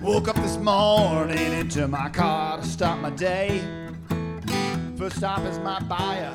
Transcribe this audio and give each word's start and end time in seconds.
Woke 0.00 0.28
up 0.28 0.36
this 0.36 0.56
morning 0.58 1.52
into 1.54 1.88
my 1.88 2.08
car 2.10 2.58
to 2.58 2.64
start 2.64 3.00
my 3.00 3.10
day. 3.10 3.60
First 4.96 5.16
stop 5.16 5.40
is 5.40 5.58
my 5.58 5.80
buyer, 5.80 6.30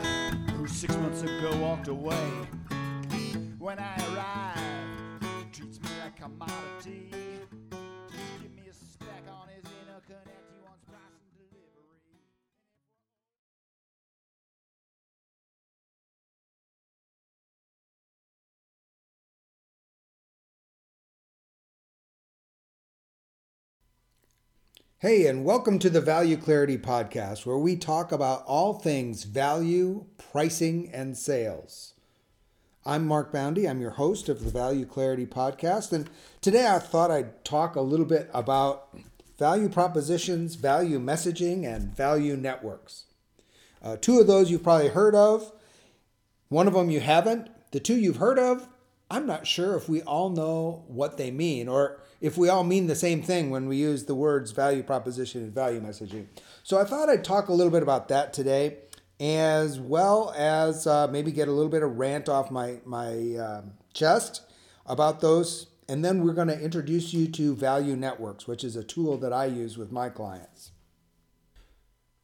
who 0.57 0.67
six 0.67 0.97
months 0.97 1.21
ago 1.21 1.55
walked 1.61 1.87
away. 1.87 2.27
When 3.59 3.79
I 3.79 3.95
arrive, 4.13 5.21
he 5.21 5.45
treats 5.51 5.81
me 5.81 5.87
like 6.03 6.19
a 6.19 6.23
commodity. 6.23 7.22
Hey, 25.03 25.27
and 25.27 25.43
welcome 25.43 25.79
to 25.79 25.89
the 25.89 25.99
Value 25.99 26.37
Clarity 26.37 26.77
Podcast, 26.77 27.45
where 27.45 27.57
we 27.57 27.75
talk 27.75 28.13
about 28.13 28.45
all 28.45 28.75
things 28.75 29.25
value, 29.25 30.05
pricing, 30.31 30.89
and 30.93 31.17
sales. 31.17 31.95
I'm 32.85 33.05
Mark 33.05 33.29
Boundy. 33.33 33.67
I'm 33.67 33.81
your 33.81 33.91
host 33.91 34.29
of 34.29 34.45
the 34.45 34.49
Value 34.49 34.85
Clarity 34.85 35.25
Podcast. 35.25 35.91
And 35.91 36.09
today 36.39 36.69
I 36.69 36.79
thought 36.79 37.11
I'd 37.11 37.43
talk 37.43 37.75
a 37.75 37.81
little 37.81 38.05
bit 38.05 38.29
about 38.33 38.97
value 39.37 39.67
propositions, 39.67 40.55
value 40.55 41.01
messaging, 41.01 41.65
and 41.65 41.93
value 41.93 42.37
networks. 42.37 43.03
Uh, 43.83 43.97
two 43.97 44.21
of 44.21 44.27
those 44.27 44.49
you've 44.49 44.63
probably 44.63 44.87
heard 44.87 45.15
of, 45.15 45.51
one 46.47 46.65
of 46.65 46.75
them 46.75 46.89
you 46.89 47.01
haven't. 47.01 47.49
The 47.71 47.81
two 47.81 47.97
you've 47.97 48.15
heard 48.23 48.39
of, 48.39 48.69
I'm 49.11 49.27
not 49.27 49.47
sure 49.47 49.75
if 49.75 49.89
we 49.89 50.01
all 50.03 50.29
know 50.29 50.85
what 50.87 51.17
they 51.17 51.29
mean 51.29 51.67
or 51.67 51.99
if 52.23 52.37
we 52.37 52.47
all 52.47 52.63
mean 52.63 52.87
the 52.87 52.95
same 52.95 53.21
thing 53.21 53.49
when 53.49 53.67
we 53.67 53.75
use 53.75 54.05
the 54.05 54.15
words 54.15 54.51
value 54.51 54.81
proposition 54.81 55.43
and 55.43 55.53
value 55.53 55.81
messaging. 55.81 56.25
So 56.63 56.79
I 56.79 56.85
thought 56.85 57.09
I'd 57.09 57.25
talk 57.25 57.49
a 57.49 57.53
little 57.53 57.69
bit 57.69 57.83
about 57.83 58.07
that 58.07 58.31
today, 58.31 58.77
as 59.19 59.77
well 59.77 60.33
as 60.37 60.87
uh, 60.87 61.07
maybe 61.07 61.33
get 61.33 61.49
a 61.49 61.51
little 61.51 61.69
bit 61.69 61.83
of 61.83 61.97
rant 61.97 62.29
off 62.29 62.49
my, 62.49 62.79
my 62.85 63.35
um 63.35 63.73
chest 63.93 64.41
about 64.85 65.19
those. 65.19 65.67
And 65.89 66.03
then 66.03 66.23
we're 66.23 66.33
going 66.33 66.47
to 66.47 66.59
introduce 66.59 67.13
you 67.13 67.27
to 67.27 67.55
Value 67.55 67.97
Networks, 67.97 68.47
which 68.47 68.63
is 68.63 68.77
a 68.77 68.85
tool 68.85 69.17
that 69.17 69.33
I 69.33 69.45
use 69.45 69.77
with 69.77 69.91
my 69.91 70.07
clients. 70.07 70.71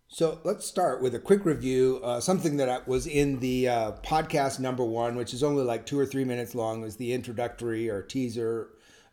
So 0.08 0.39
let's 0.45 0.66
start 0.66 1.02
with 1.02 1.13
a 1.13 1.19
quick 1.19 1.45
review. 1.45 2.00
Uh, 2.02 2.22
something 2.22 2.56
that 2.56 2.88
was 2.88 3.06
in 3.06 3.39
the 3.41 3.67
uh, 3.67 3.91
podcast 4.02 4.61
number 4.61 4.86
one, 4.86 5.17
which 5.17 5.34
is 5.34 5.44
only 5.44 5.63
like 5.63 5.86
two 5.86 6.00
or 6.00 6.06
three 6.06 6.23
minutes 6.23 6.56
long, 6.56 6.80
was 6.80 6.95
the 6.95 7.11
introductory 7.11 7.89
or 7.89 8.02
teaser 8.02 8.69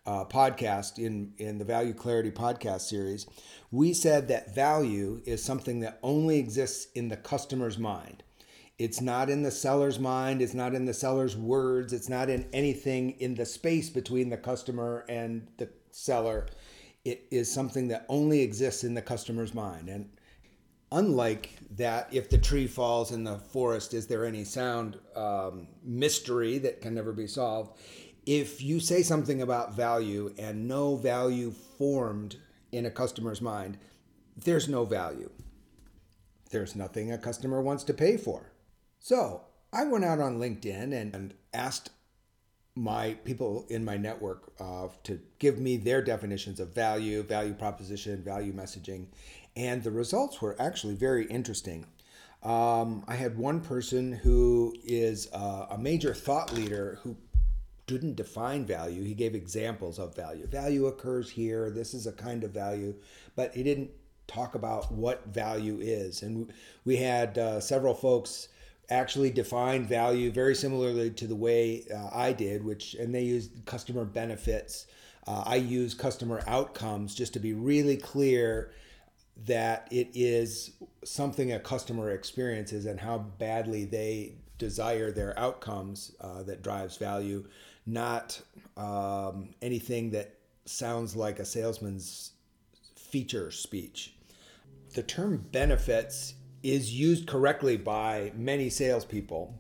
uh, 0.07 0.25
podcast 0.25 0.99
in 0.99 1.33
in 1.39 1.59
the 1.59 1.65
Value 1.65 1.93
Clarity 1.93 2.31
podcast 2.31 2.83
series. 2.83 3.27
We 3.71 3.93
said 3.93 4.29
that 4.29 4.55
value 4.55 5.21
is 5.25 5.43
something 5.43 5.81
that 5.81 5.99
only 6.03 6.39
exists 6.39 6.87
in 6.95 7.09
the 7.09 7.17
customer's 7.17 7.79
mind. 7.79 8.23
It's 8.79 9.01
not 9.01 9.31
in 9.31 9.43
the 9.43 9.51
seller's 9.51 9.99
mind. 9.99 10.43
It's 10.43 10.55
not 10.55 10.75
in 10.75 10.85
the 10.85 10.95
seller's 10.95 11.37
words. 11.37 11.93
It's 11.93 12.09
not 12.09 12.29
in 12.29 12.47
anything 12.53 13.13
in 13.21 13.35
the 13.35 13.47
space 13.47 13.89
between 13.89 14.29
the 14.29 14.37
customer 14.37 15.05
and 15.09 15.49
the 15.57 15.71
seller. 15.91 16.47
It 17.05 17.27
is 17.31 17.51
something 17.51 17.89
that 17.89 18.05
only 18.09 18.43
exists 18.43 18.85
in 18.85 18.95
the 18.95 19.03
customer's 19.03 19.55
mind. 19.55 19.89
And 19.89 20.11
unlike 20.93 21.57
that, 21.77 22.09
if 22.13 22.29
the 22.29 22.39
tree 22.39 22.67
falls 22.67 23.13
in 23.13 23.25
the 23.25 23.39
forest, 23.39 23.95
is 23.95 24.07
there 24.07 24.27
any 24.27 24.45
sound 24.45 24.99
um, 25.15 25.69
mystery 25.83 26.59
that 26.59 26.83
can 26.83 26.95
never 26.95 27.13
be 27.13 27.27
solved? 27.27 27.79
If 28.27 28.61
you 28.61 28.81
say 28.81 29.03
something 29.03 29.41
about 29.41 29.75
value 29.75 30.35
and 30.37 30.67
no 30.67 30.97
value 30.97 31.53
formed 31.79 32.37
in 32.73 32.85
a 32.85 32.91
customer's 32.91 33.41
mind, 33.41 33.79
there's 34.37 34.69
no 34.69 34.85
value. 34.85 35.31
There's 36.51 36.77
nothing 36.77 37.13
a 37.13 37.19
customer 37.19 37.63
wants 37.63 37.85
to 37.85 37.95
pay 37.95 38.17
for. 38.17 38.53
So 38.99 39.43
I 39.73 39.85
went 39.85 40.05
out 40.05 40.19
on 40.19 40.39
LinkedIn 40.39 40.93
and, 40.93 41.15
and 41.15 41.35
asked 41.55 41.91
my 42.75 43.15
people 43.25 43.67
in 43.71 43.85
my 43.85 43.97
network 43.97 44.53
uh, 44.61 44.89
to 45.05 45.21
give 45.39 45.59
me 45.59 45.77
their 45.77 46.03
definitions 46.03 46.61
of 46.61 46.75
value, 46.75 47.23
value 47.23 47.55
proposition, 47.55 48.23
value 48.23 48.53
messaging, 48.53 49.07
and 49.57 49.83
the 49.83 49.91
results 49.91 50.43
were 50.43 50.55
actually 50.61 50.95
very 50.95 51.25
interesting. 51.27 51.87
Um, 52.43 53.03
I 53.09 53.17
had 53.17 53.39
one 53.39 53.61
person 53.61 54.13
who 54.13 54.75
is 54.85 55.29
uh, 55.33 55.67
a 55.71 55.79
major 55.79 56.13
thought 56.13 56.53
leader 56.53 57.01
who 57.03 57.17
didn't 57.87 58.17
define 58.17 58.65
value. 58.65 59.05
He 59.05 59.15
gave 59.15 59.35
examples 59.35 59.99
of 59.99 60.15
value. 60.15 60.47
Value 60.47 60.87
occurs 60.87 61.31
here. 61.31 61.71
This 61.71 61.95
is 61.95 62.07
a 62.07 62.13
kind 62.13 62.43
of 62.45 62.51
value, 62.51 62.95
but 63.37 63.55
he 63.55 63.63
didn't 63.63 63.91
talk 64.27 64.55
about 64.55 64.91
what 64.91 65.27
value 65.27 65.79
is. 65.81 66.23
And 66.23 66.53
we 66.85 66.97
had 66.97 67.39
uh, 67.39 67.61
several 67.61 67.95
folks 67.95 68.49
actually 68.89 69.31
define 69.31 69.85
value 69.87 70.31
very 70.31 70.55
similarly 70.55 71.11
to 71.11 71.27
the 71.27 71.35
way 71.35 71.85
uh, 71.95 72.09
I 72.13 72.33
did, 72.33 72.65
which 72.65 72.95
and 72.95 73.15
they 73.15 73.23
used 73.23 73.65
customer 73.65 74.05
benefits. 74.05 74.87
Uh, 75.27 75.43
I 75.45 75.57
use 75.57 75.95
customer 75.95 76.43
outcomes 76.47 77.15
just 77.15 77.33
to 77.35 77.41
be 77.41 77.53
really 77.53 77.97
clear 77.97 78.73
that 79.45 79.89
it 79.91 80.09
is 80.15 80.73
something 81.05 81.53
a 81.53 81.59
customer 81.59 82.11
experiences 82.11 82.87
and 82.87 82.99
how 82.99 83.19
badly 83.19 83.85
they 83.85 84.37
desire 84.59 85.11
their 85.11 85.39
outcomes 85.39 86.13
uh, 86.21 86.43
that 86.45 86.63
drives 86.63 86.97
value, 86.97 87.45
not 87.87 88.41
um, 88.77 89.55
anything 89.63 90.11
that 90.11 90.35
sounds 90.65 91.15
like 91.15 91.39
a 91.39 91.45
salesman's 91.45 92.33
feature 92.97 93.51
speech. 93.51 94.15
The 94.95 95.03
term 95.03 95.47
benefits 95.53 96.35
is 96.63 96.93
used 96.93 97.27
correctly 97.27 97.77
by 97.77 98.33
many 98.35 98.69
salespeople, 98.69 99.55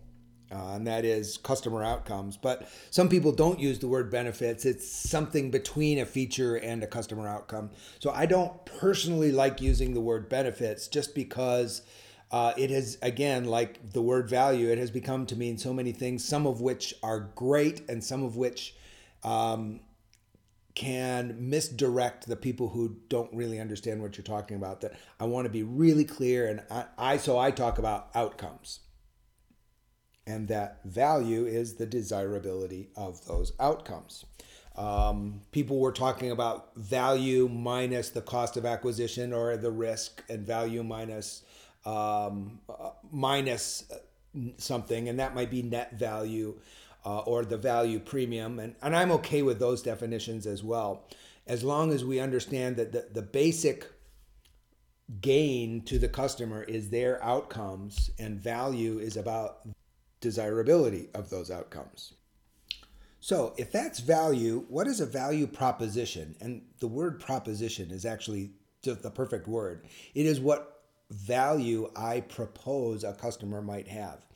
uh, 0.50 0.72
and 0.74 0.86
that 0.86 1.04
is 1.04 1.36
customer 1.36 1.84
outcomes. 1.84 2.36
But 2.36 2.68
some 2.90 3.08
people 3.08 3.32
don't 3.32 3.60
use 3.60 3.78
the 3.78 3.88
word 3.88 4.10
benefits. 4.10 4.64
It's 4.64 4.90
something 4.90 5.50
between 5.50 6.00
a 6.00 6.06
feature 6.06 6.56
and 6.56 6.82
a 6.82 6.86
customer 6.86 7.28
outcome. 7.28 7.70
So 8.00 8.10
I 8.10 8.26
don't 8.26 8.64
personally 8.64 9.30
like 9.30 9.60
using 9.60 9.94
the 9.94 10.00
word 10.00 10.28
benefits 10.28 10.88
just 10.88 11.14
because. 11.14 11.82
Uh, 12.30 12.52
it 12.56 12.70
has 12.70 12.98
again 13.02 13.44
like 13.44 13.92
the 13.92 14.02
word 14.02 14.28
value 14.28 14.68
it 14.68 14.78
has 14.78 14.90
become 14.90 15.26
to 15.26 15.36
mean 15.36 15.56
so 15.56 15.72
many 15.72 15.92
things 15.92 16.24
some 16.24 16.44
of 16.44 16.60
which 16.60 16.92
are 17.00 17.30
great 17.36 17.88
and 17.88 18.02
some 18.02 18.24
of 18.24 18.36
which 18.36 18.74
um, 19.22 19.78
can 20.74 21.36
misdirect 21.38 22.26
the 22.26 22.34
people 22.34 22.68
who 22.70 22.96
don't 23.08 23.32
really 23.32 23.60
understand 23.60 24.02
what 24.02 24.16
you're 24.16 24.24
talking 24.24 24.56
about 24.56 24.80
that 24.80 24.92
i 25.20 25.24
want 25.24 25.44
to 25.44 25.50
be 25.50 25.62
really 25.62 26.04
clear 26.04 26.48
and 26.48 26.62
I, 26.68 26.86
I 26.98 27.16
so 27.16 27.38
i 27.38 27.52
talk 27.52 27.78
about 27.78 28.08
outcomes 28.12 28.80
and 30.26 30.48
that 30.48 30.80
value 30.84 31.46
is 31.46 31.74
the 31.74 31.86
desirability 31.86 32.88
of 32.96 33.24
those 33.26 33.52
outcomes. 33.60 34.24
Um, 34.74 35.40
people 35.52 35.78
were 35.78 35.92
talking 35.92 36.30
about 36.30 36.74
value 36.76 37.48
minus 37.48 38.10
the 38.10 38.20
cost 38.20 38.56
of 38.56 38.66
acquisition 38.66 39.32
or 39.32 39.56
the 39.56 39.70
risk, 39.70 40.22
and 40.28 40.46
value 40.46 40.82
minus 40.82 41.44
um, 41.86 42.60
minus 43.10 43.84
something, 44.58 45.08
and 45.08 45.18
that 45.18 45.34
might 45.34 45.50
be 45.50 45.62
net 45.62 45.94
value 45.98 46.58
uh, 47.04 47.20
or 47.20 47.44
the 47.44 47.56
value 47.56 48.00
premium. 48.00 48.58
And, 48.58 48.74
and 48.82 48.94
I'm 48.94 49.12
okay 49.12 49.42
with 49.42 49.58
those 49.58 49.82
definitions 49.82 50.46
as 50.46 50.62
well, 50.62 51.08
as 51.46 51.62
long 51.62 51.92
as 51.92 52.04
we 52.04 52.20
understand 52.20 52.76
that 52.76 52.92
the, 52.92 53.06
the 53.12 53.22
basic 53.22 53.86
gain 55.20 55.82
to 55.82 55.98
the 55.98 56.08
customer 56.08 56.64
is 56.64 56.90
their 56.90 57.22
outcomes, 57.22 58.10
and 58.18 58.40
value 58.40 58.98
is 58.98 59.16
about 59.16 59.60
desirability 60.20 61.08
of 61.14 61.30
those 61.30 61.50
outcomes. 61.50 62.14
So, 63.20 63.54
if 63.56 63.70
that's 63.70 64.00
value, 64.00 64.66
what 64.68 64.86
is 64.86 65.00
a 65.00 65.06
value 65.06 65.46
proposition? 65.46 66.36
And 66.40 66.62
the 66.80 66.88
word 66.88 67.20
proposition 67.20 67.90
is 67.90 68.04
actually 68.04 68.50
the 68.82 69.10
perfect 69.10 69.48
word. 69.48 69.84
It 70.14 70.26
is 70.26 70.38
what 70.40 70.75
value 71.10 71.90
I 71.94 72.20
propose 72.20 73.04
a 73.04 73.12
customer 73.12 73.62
might 73.62 73.88
have. 73.88 74.26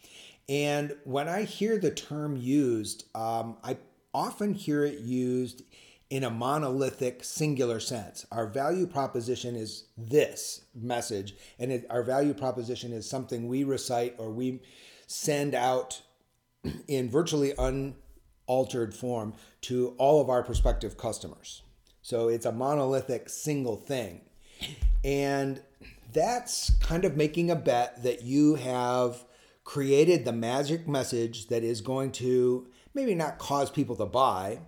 And 0.49 0.97
when 1.05 1.29
I 1.29 1.45
hear 1.45 1.79
the 1.79 1.91
term 1.91 2.37
used, 2.37 3.05
um, 3.15 3.57
I 3.63 3.77
often 4.13 4.55
hear 4.55 4.85
it 4.85 4.99
used 4.99 5.63
in 6.11 6.25
a 6.25 6.31
monolithic 6.31 7.23
singular 7.23 7.79
sense. 7.79 8.27
Our 8.33 8.49
value 8.49 8.87
proposition 8.87 9.55
is 9.55 9.85
this 9.97 10.63
message, 10.75 11.37
and 11.59 11.71
it, 11.71 11.87
our 11.89 12.03
value 12.03 12.35
proposition 12.35 12.93
is 12.93 13.09
something 13.09 13.47
we 13.47 13.63
recite 13.63 14.17
or 14.19 14.31
we 14.31 14.61
send 15.07 15.55
out 15.55 16.03
in 16.89 17.09
virtually 17.09 17.55
unaltered 17.57 18.93
form 18.93 19.35
to 19.63 19.95
all 19.99 20.21
of 20.21 20.29
our 20.29 20.43
prospective 20.43 20.97
customers. 20.97 21.63
So 22.03 22.29
it's 22.29 22.47
a 22.47 22.53
monolithic 22.53 23.29
single 23.29 23.77
thing. 23.77 24.23
And 25.05 25.63
that's 26.13 26.71
kind 26.81 27.05
of 27.05 27.17
making 27.17 27.51
a 27.51 27.57
bet 27.57 28.03
that 28.03 28.23
you 28.23 28.57
have 28.57 29.25
created 29.65 30.25
the 30.25 30.33
magic 30.33 30.89
message 30.89 31.49
that 31.49 31.63
is 31.63 31.81
going 31.81 32.13
to 32.13 32.67
maybe 32.95 33.15
not 33.15 33.39
cause 33.39 33.71
people 33.71 33.97
to 33.97 34.07
buy, 34.07 34.59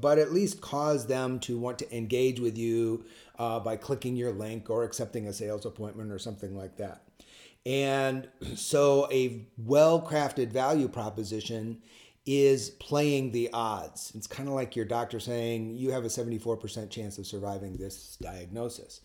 but 0.00 0.18
at 0.18 0.32
least 0.32 0.60
cause 0.60 1.06
them 1.06 1.40
to 1.40 1.58
want 1.58 1.78
to 1.78 1.96
engage 1.96 2.40
with 2.40 2.56
you 2.56 3.04
uh, 3.38 3.58
by 3.60 3.76
clicking 3.76 4.16
your 4.16 4.32
link 4.32 4.70
or 4.70 4.84
accepting 4.84 5.26
a 5.26 5.32
sales 5.32 5.66
appointment 5.66 6.10
or 6.12 6.18
something 6.18 6.56
like 6.56 6.76
that. 6.76 7.02
And 7.66 8.28
so, 8.54 9.08
a 9.10 9.46
well 9.58 10.00
crafted 10.00 10.52
value 10.52 10.88
proposition 10.88 11.82
is 12.24 12.70
playing 12.70 13.32
the 13.32 13.50
odds. 13.52 14.12
It's 14.14 14.28
kind 14.28 14.48
of 14.48 14.54
like 14.54 14.76
your 14.76 14.84
doctor 14.84 15.18
saying 15.18 15.74
you 15.74 15.90
have 15.90 16.04
a 16.04 16.08
74% 16.08 16.88
chance 16.88 17.18
of 17.18 17.26
surviving 17.26 17.76
this 17.76 18.16
diagnosis. 18.20 19.00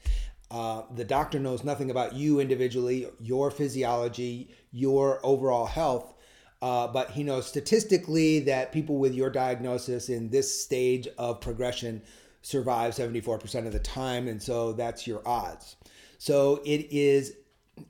Uh, 0.50 0.84
the 0.96 1.04
doctor 1.04 1.40
knows 1.40 1.64
nothing 1.64 1.92
about 1.92 2.14
you 2.14 2.40
individually, 2.40 3.08
your 3.20 3.52
physiology, 3.52 4.50
your 4.72 5.20
overall 5.24 5.66
health, 5.66 6.14
uh, 6.62 6.88
but 6.88 7.12
he 7.12 7.24
knows 7.24 7.46
statistically 7.46 8.40
that 8.40 8.72
people 8.72 8.98
with 8.98 9.14
your 9.14 9.30
diagnosis 9.30 10.10
in 10.10 10.30
this 10.30 10.64
stage 10.64 11.08
of 11.18 11.42
progression 11.42 12.02
survive 12.42 12.94
74% 12.94 13.68
of 13.68 13.74
the 13.74 13.80
time. 13.80 14.28
And 14.28 14.42
so 14.42 14.74
that's 14.74 15.06
your 15.06 15.22
odds. 15.28 15.76
So 16.18 16.62
it 16.66 16.88
is 16.92 17.34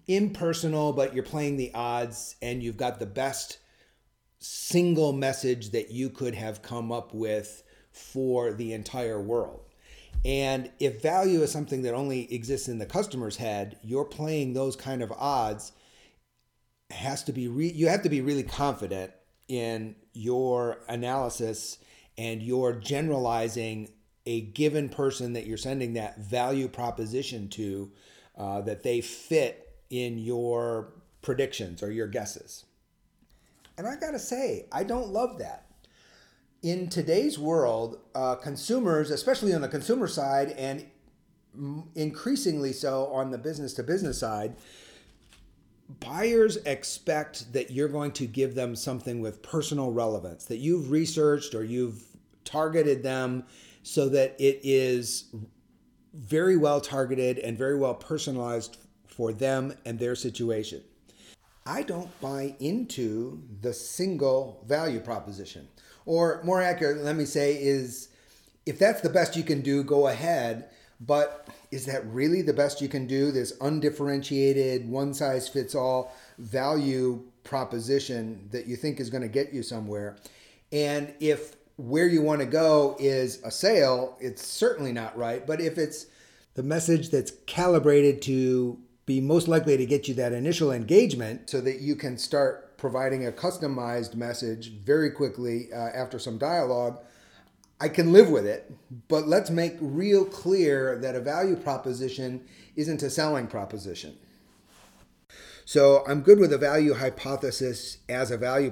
impersonal, 0.08 0.94
but 0.94 1.14
you're 1.14 1.24
playing 1.24 1.58
the 1.58 1.72
odds 1.74 2.36
and 2.42 2.62
you've 2.62 2.78
got 2.78 3.00
the 3.00 3.06
best 3.06 3.60
single 4.40 5.14
message 5.14 5.72
that 5.72 5.92
you 5.92 6.10
could 6.10 6.36
have 6.36 6.62
come 6.62 6.92
up 6.92 7.14
with 7.14 7.64
for 7.92 8.52
the 8.54 8.74
entire 8.74 9.22
world. 9.22 9.67
And 10.26 10.72
if 10.80 11.02
value 11.02 11.42
is 11.42 11.52
something 11.52 11.84
that 11.84 11.94
only 11.94 12.34
exists 12.34 12.68
in 12.68 12.80
the 12.80 12.86
customer's 12.86 13.38
head, 13.38 13.78
you're 13.84 14.06
playing 14.06 14.54
those 14.54 14.76
kind 14.76 15.02
of 15.02 15.12
odds 15.12 15.72
has 16.90 17.24
to 17.26 17.34
be 17.34 17.48
re- 17.48 17.72
you 17.72 17.88
have 17.88 18.02
to 18.04 18.10
be 18.10 18.22
really 18.22 18.44
confident 18.44 19.12
in 19.48 19.96
your 20.14 20.80
analysis 20.88 21.78
and 22.18 22.42
you're 22.42 22.74
generalizing 22.74 23.90
a 24.26 24.42
given 24.42 24.90
person 24.90 25.34
that 25.34 25.46
you're 25.46 25.58
sending 25.58 25.94
that 25.94 26.20
value 26.20 26.68
proposition 26.68 27.48
to 27.50 27.92
uh, 28.38 28.62
that 28.62 28.84
they 28.84 29.02
fit 29.02 29.76
in 29.90 30.18
your 30.18 30.94
predictions 31.22 31.82
or 31.82 31.92
your 31.92 32.08
guesses. 32.08 32.66
And 33.78 33.88
I 33.88 33.96
gotta 33.96 34.20
say, 34.20 34.66
I 34.72 34.84
don't 34.84 35.10
love 35.10 35.40
that. 35.40 35.67
In 36.64 36.90
today's 36.90 37.38
world, 37.38 38.00
uh, 38.16 38.36
consumers, 38.36 39.12
especially 39.12 39.54
on 39.54 39.62
the 39.62 39.68
consumer 39.68 40.08
side 40.08 40.52
and 40.52 40.86
increasingly 41.96 42.74
so 42.74 43.08
on 43.08 43.30
the 43.30 43.38
business 43.38 43.74
to 43.76 43.84
business 43.84 44.20
side, 44.20 44.56
buyers 46.00 46.58
expect 46.66 47.54
that 47.54 47.72
you're 47.72 47.88
going 47.88 48.12
to 48.14 48.26
give 48.26 48.56
them 48.56 48.76
something 48.76 49.22
with 49.22 49.44
personal 49.44 49.92
relevance, 49.92 50.46
that 50.46 50.58
you've 50.58 50.90
researched 50.90 51.54
or 51.54 51.64
you've 51.64 52.04
targeted 52.44 53.04
them 53.04 53.44
so 53.84 54.10
that 54.10 54.36
it 54.40 54.60
is 54.64 55.26
very 56.14 56.58
well 56.58 56.82
targeted 56.82 57.38
and 57.38 57.56
very 57.58 57.78
well 57.78 57.94
personalized 57.94 58.78
for 59.06 59.32
them 59.32 59.74
and 59.86 60.00
their 60.00 60.16
situation. 60.16 60.82
I 61.66 61.84
don't 61.84 62.20
buy 62.22 62.56
into 62.60 63.44
the 63.62 63.74
single 63.74 64.64
value 64.66 65.00
proposition. 65.00 65.68
Or 66.08 66.42
more 66.44 66.62
accurate, 66.62 67.04
let 67.04 67.18
me 67.18 67.26
say, 67.26 67.62
is 67.62 68.08
if 68.66 68.80
that's 68.80 69.02
the 69.02 69.10
best 69.10 69.36
you 69.36 69.44
can 69.44 69.62
do, 69.62 69.84
go 69.84 70.08
ahead. 70.08 70.70
But 71.00 71.50
is 71.70 71.86
that 71.86 72.04
really 72.08 72.42
the 72.42 72.54
best 72.54 72.82
you 72.82 72.88
can 72.88 73.06
do? 73.06 73.30
This 73.32 73.54
undifferentiated, 73.62 74.90
one 74.90 75.14
size 75.14 75.48
fits 75.48 75.76
all 75.76 76.16
value 76.40 77.24
proposition 77.44 78.48
that 78.52 78.68
you 78.68 78.76
think 78.76 79.00
is 79.00 79.10
going 79.10 79.22
to 79.22 79.28
get 79.28 79.54
you 79.54 79.62
somewhere. 79.62 80.18
And 80.72 81.14
if 81.20 81.58
where 81.76 82.08
you 82.08 82.22
want 82.22 82.40
to 82.40 82.48
go 82.48 82.96
is 83.00 83.42
a 83.44 83.52
sale, 83.52 84.18
it's 84.20 84.46
certainly 84.46 84.94
not 84.94 85.16
right. 85.18 85.46
But 85.46 85.62
if 85.62 85.78
it's 85.78 86.08
the 86.56 86.64
message 86.64 87.10
that's 87.10 87.34
calibrated 87.46 88.22
to 88.24 88.80
be 89.06 89.20
most 89.22 89.48
likely 89.48 89.78
to 89.78 89.86
get 89.86 90.08
you 90.08 90.14
that 90.16 90.32
initial 90.34 90.72
engagement 90.72 91.50
so 91.50 91.62
that 91.62 91.82
you 91.82 91.96
can 91.96 92.18
start 92.18 92.67
providing 92.78 93.28
a 93.28 93.32
customized 93.32 94.16
message 94.16 94.72
very 94.72 95.12
quickly 95.12 95.68
uh, 95.74 95.78
after 95.78 96.20
some 96.20 96.38
dialogue. 96.38 97.00
I 97.80 97.90
can 97.90 98.12
live 98.12 98.30
with 98.30 98.46
it, 98.46 98.72
but 99.08 99.28
let's 99.28 99.50
make 99.50 99.76
real 99.80 100.26
clear 100.26 100.98
that 101.00 101.16
a 101.16 101.20
value 101.20 101.56
proposition 101.56 102.46
isn't 102.76 103.04
a 103.04 103.10
selling 103.10 103.48
proposition. 103.48 104.18
So 105.66 106.04
I'm 106.08 106.22
good 106.22 106.40
with 106.40 106.54
a 106.54 106.58
value 106.58 106.94
hypothesis 106.94 107.98
as 108.08 108.32
a 108.32 108.38
value 108.38 108.72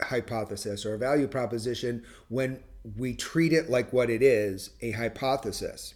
hypothesis 0.00 0.86
or 0.86 0.94
a 0.94 0.98
value 0.98 1.26
proposition 1.26 2.04
when 2.28 2.62
we 2.96 3.14
treat 3.14 3.52
it 3.52 3.68
like 3.68 3.92
what 3.92 4.10
it 4.10 4.22
is 4.22 4.70
a 4.80 4.92
hypothesis. 4.92 5.94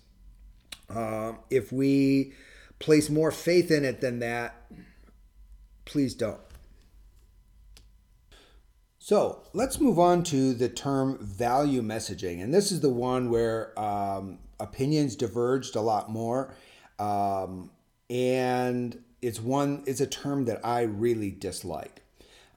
Uh, 0.89 1.35
if 1.51 1.73
we 1.73 2.33
place 2.81 3.09
more 3.09 3.31
faith 3.31 3.71
in 3.71 3.85
it 3.85 4.01
than 4.01 4.19
that, 4.19 4.57
please 5.85 6.15
don't. 6.15 6.41
So 9.11 9.43
let's 9.53 9.81
move 9.81 9.99
on 9.99 10.23
to 10.23 10.55
the 10.55 10.69
term 10.69 11.19
value 11.21 11.83
messaging. 11.83 12.45
And 12.45 12.55
this 12.55 12.71
is 12.71 12.79
the 12.79 12.91
one 12.91 13.29
where 13.29 13.77
um, 13.77 14.39
opinions 14.61 15.17
diverged 15.17 15.75
a 15.75 15.81
lot 15.81 16.09
more. 16.09 16.55
Um, 17.01 17.73
and 18.09 19.03
it's 19.21 19.41
one, 19.41 19.83
it's 19.85 20.01
a 20.01 20.07
term 20.07 20.45
that 20.45 20.65
I 20.65 20.83
really 20.83 21.33
dislike. 21.33 22.03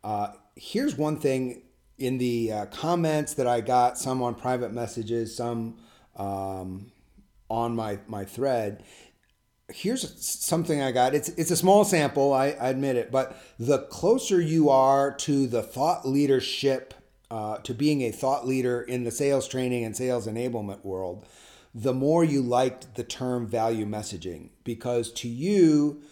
Uh, 0.04 0.34
here's 0.56 0.96
one 0.96 1.18
thing 1.18 1.64
in 1.98 2.20
the 2.20 2.52
uh, 2.52 2.66
comments 2.68 3.34
that 3.34 3.48
I 3.48 3.60
got, 3.60 3.98
some 3.98 4.22
on 4.22 4.36
private 4.36 4.72
messages, 4.72 5.36
some 5.36 5.80
um, 6.16 6.92
on 7.50 7.76
my, 7.76 7.98
my 8.06 8.26
thread, 8.26 8.84
here's 9.74 10.24
something 10.24 10.82
I 10.82 10.92
got. 10.92 11.14
It's 11.14 11.30
it's 11.30 11.52
a 11.52 11.56
small 11.56 11.84
sample, 11.84 12.34
I, 12.34 12.50
I 12.50 12.70
admit 12.70 12.96
it, 12.96 13.12
but 13.12 13.38
the 13.60 13.80
closer 13.80 14.40
you 14.40 14.70
are 14.70 15.14
to 15.18 15.48
the 15.48 15.64
thought 15.64 16.08
leadership, 16.08 16.94
uh, 17.32 17.58
to 17.58 17.74
being 17.74 18.02
a 18.02 18.12
thought 18.12 18.48
leader 18.48 18.82
in 18.82 19.04
the 19.04 19.12
sales 19.12 19.48
training 19.48 19.84
and 19.84 19.96
sales 19.96 20.28
enablement 20.28 20.86
world, 20.86 21.26
the 21.74 21.94
more 21.94 22.24
you 22.24 22.42
liked 22.42 22.96
the 22.96 23.04
term 23.04 23.48
value 23.48 23.86
messaging 23.86 24.50
because 24.64 25.12
to 25.14 25.28
you, 25.28 26.04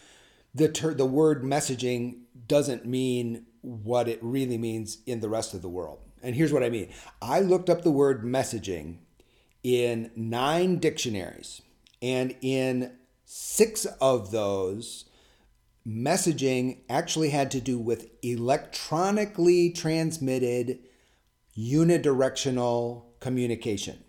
the 0.56 0.68
ter- 0.68 0.94
the 0.94 1.06
word 1.06 1.44
messaging 1.44 2.22
doesn't 2.48 2.86
mean 2.86 3.46
what 3.62 4.08
it 4.08 4.20
really 4.22 4.58
means 4.58 4.98
in 5.06 5.20
the 5.20 5.30
rest 5.30 5.54
of 5.54 5.62
the 5.62 5.70
world. 5.70 6.00
And 6.24 6.36
here's 6.36 6.52
what 6.52 6.64
I 6.64 6.70
mean. 6.70 6.90
I 7.22 7.40
looked 7.40 7.70
up 7.70 7.84
the 7.84 7.92
word 7.92 8.24
messaging 8.24 8.98
in 9.64 10.12
nine 10.16 10.78
dictionaries 10.78 11.62
and 12.02 12.36
in 12.42 12.92
Six 13.34 13.86
of 14.02 14.32
those 14.32 15.06
messaging 15.88 16.80
actually 16.90 17.30
had 17.30 17.50
to 17.52 17.62
do 17.62 17.80
with 17.80 18.10
electronically 18.22 19.70
transmitted 19.70 20.80
unidirectional 21.58 23.04
communication. 23.22 24.04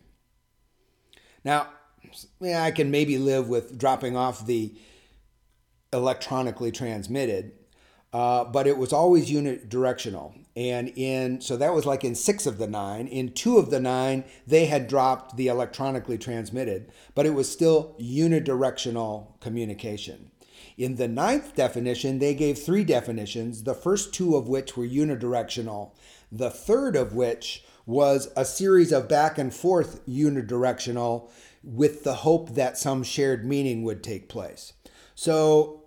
Now, 1.45 1.69
yeah, 2.41 2.65
I 2.65 2.73
can 2.73 2.91
maybe 2.91 3.17
live 3.17 3.49
with 3.49 3.79
dropping 3.79 4.17
off 4.17 4.45
the 4.45 4.75
electronically 5.93 6.73
transmitted, 6.73 7.53
uh, 8.13 8.43
but 8.47 8.67
it 8.67 8.77
was 8.77 8.93
always 8.93 9.31
unidirectional. 9.31 10.35
And 10.55 10.93
in 10.97 11.41
so 11.41 11.57
that 11.57 11.75
was 11.75 11.87
like 11.87 12.05
in 12.05 12.15
six 12.15 12.47
of 12.47 12.59
the 12.59 12.67
nine. 12.67 13.07
In 13.07 13.33
two 13.33 13.59
of 13.59 13.71
the 13.71 13.81
nine, 13.81 14.25
they 14.47 14.67
had 14.67 14.87
dropped 14.87 15.37
the 15.37 15.49
electronically 15.49 16.19
transmitted, 16.19 16.91
but 17.15 17.27
it 17.27 17.35
was 17.35 17.51
still 17.51 17.97
unidirectional 17.99 19.41
communication. 19.41 20.31
In 20.77 20.97
the 20.97 21.09
ninth 21.09 21.55
definition, 21.55 22.19
they 22.19 22.35
gave 22.35 22.59
three 22.59 22.85
definitions, 22.85 23.65
the 23.65 23.75
first 23.75 24.13
two 24.13 24.37
of 24.37 24.49
which 24.49 24.77
were 24.77 24.87
unidirectional, 24.87 25.93
the 26.31 26.51
third 26.51 26.97
of 26.97 27.15
which 27.15 27.65
was 27.85 28.31
a 28.37 28.45
series 28.45 28.93
of 28.93 29.09
back 29.09 29.39
and 29.39 29.53
forth 29.53 30.07
unidirectional 30.07 31.29
with 31.63 32.05
the 32.05 32.15
hope 32.15 32.51
that 32.51 32.79
some 32.79 33.03
shared 33.03 33.45
meaning 33.45 33.83
would 33.83 34.03
take 34.03 34.29
place. 34.29 34.73
So 35.15 35.82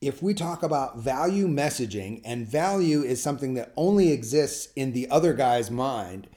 if 0.00 0.22
we 0.22 0.34
talk 0.34 0.62
about 0.62 0.98
value 0.98 1.48
messaging, 1.48 2.20
and 2.24 2.46
value 2.46 3.02
is 3.02 3.22
something 3.22 3.54
that 3.54 3.72
only 3.76 4.12
exists 4.12 4.68
in 4.76 4.92
the 4.92 5.08
other 5.10 5.32
guy's 5.32 5.70
mind, 5.70 6.28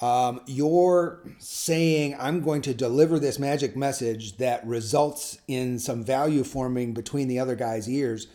um, 0.00 0.40
you're 0.46 1.22
saying, 1.38 2.16
I'm 2.18 2.40
going 2.40 2.60
to 2.62 2.74
deliver 2.74 3.18
this 3.18 3.38
magic 3.38 3.76
message 3.76 4.36
that 4.38 4.66
results 4.66 5.38
in 5.46 5.78
some 5.78 6.04
value 6.04 6.42
forming 6.42 6.92
between 6.92 7.28
the 7.28 7.38
other 7.38 7.54
guy's 7.54 7.88
ears. 7.88 8.26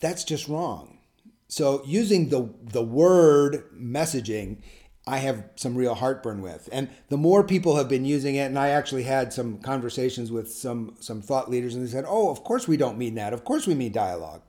That's 0.00 0.24
just 0.24 0.48
wrong. 0.48 0.98
So, 1.48 1.82
using 1.86 2.28
the, 2.30 2.50
the 2.60 2.82
word 2.82 3.70
messaging 3.72 4.58
I 5.06 5.18
have 5.18 5.44
some 5.54 5.76
real 5.76 5.94
heartburn 5.94 6.42
with. 6.42 6.68
And 6.72 6.88
the 7.08 7.16
more 7.16 7.44
people 7.44 7.76
have 7.76 7.88
been 7.88 8.04
using 8.04 8.34
it, 8.34 8.46
and 8.46 8.58
I 8.58 8.70
actually 8.70 9.04
had 9.04 9.32
some 9.32 9.58
conversations 9.58 10.32
with 10.32 10.50
some 10.52 10.96
some 11.00 11.22
thought 11.22 11.48
leaders, 11.48 11.74
and 11.74 11.86
they 11.86 11.90
said, 11.90 12.04
"Oh, 12.08 12.30
of 12.30 12.42
course 12.42 12.66
we 12.66 12.76
don't 12.76 12.98
mean 12.98 13.14
that. 13.14 13.32
Of 13.32 13.44
course 13.44 13.66
we 13.66 13.74
mean 13.74 13.92
dialogue." 13.92 14.42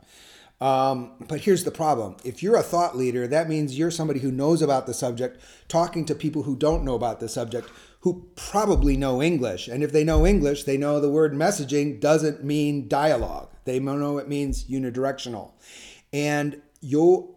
Um, 0.60 1.12
but 1.28 1.42
here's 1.42 1.64
the 1.64 1.72
problem 1.72 2.18
if 2.24 2.42
you're 2.42 2.58
a 2.58 2.64
thought 2.64 2.98
leader, 2.98 3.28
that 3.28 3.48
means 3.48 3.78
you're 3.78 3.92
somebody 3.92 4.20
who 4.20 4.32
knows 4.32 4.62
about 4.62 4.88
the 4.88 4.94
subject, 4.94 5.40
talking 5.68 6.06
to 6.06 6.16
people 6.16 6.44
who 6.44 6.56
don't 6.56 6.84
know 6.84 6.96
about 6.96 7.20
the 7.20 7.30
subject, 7.30 7.70
who 8.02 8.28
probably 8.36 8.98
know 8.98 9.22
English. 9.22 9.68
And 9.68 9.84
if 9.84 9.92
they 9.92 10.04
know 10.04 10.26
English, 10.26 10.64
they 10.64 10.78
know 10.78 11.00
the 11.00 11.12
word 11.12 11.34
messaging 11.34 12.00
doesn't 12.00 12.44
mean 12.44 12.88
dialogue, 12.88 13.50
they 13.66 13.80
know 13.80 14.18
it 14.18 14.28
means 14.28 14.66
unidirectional. 14.66 15.52
And 16.12 16.62
you 16.82 17.37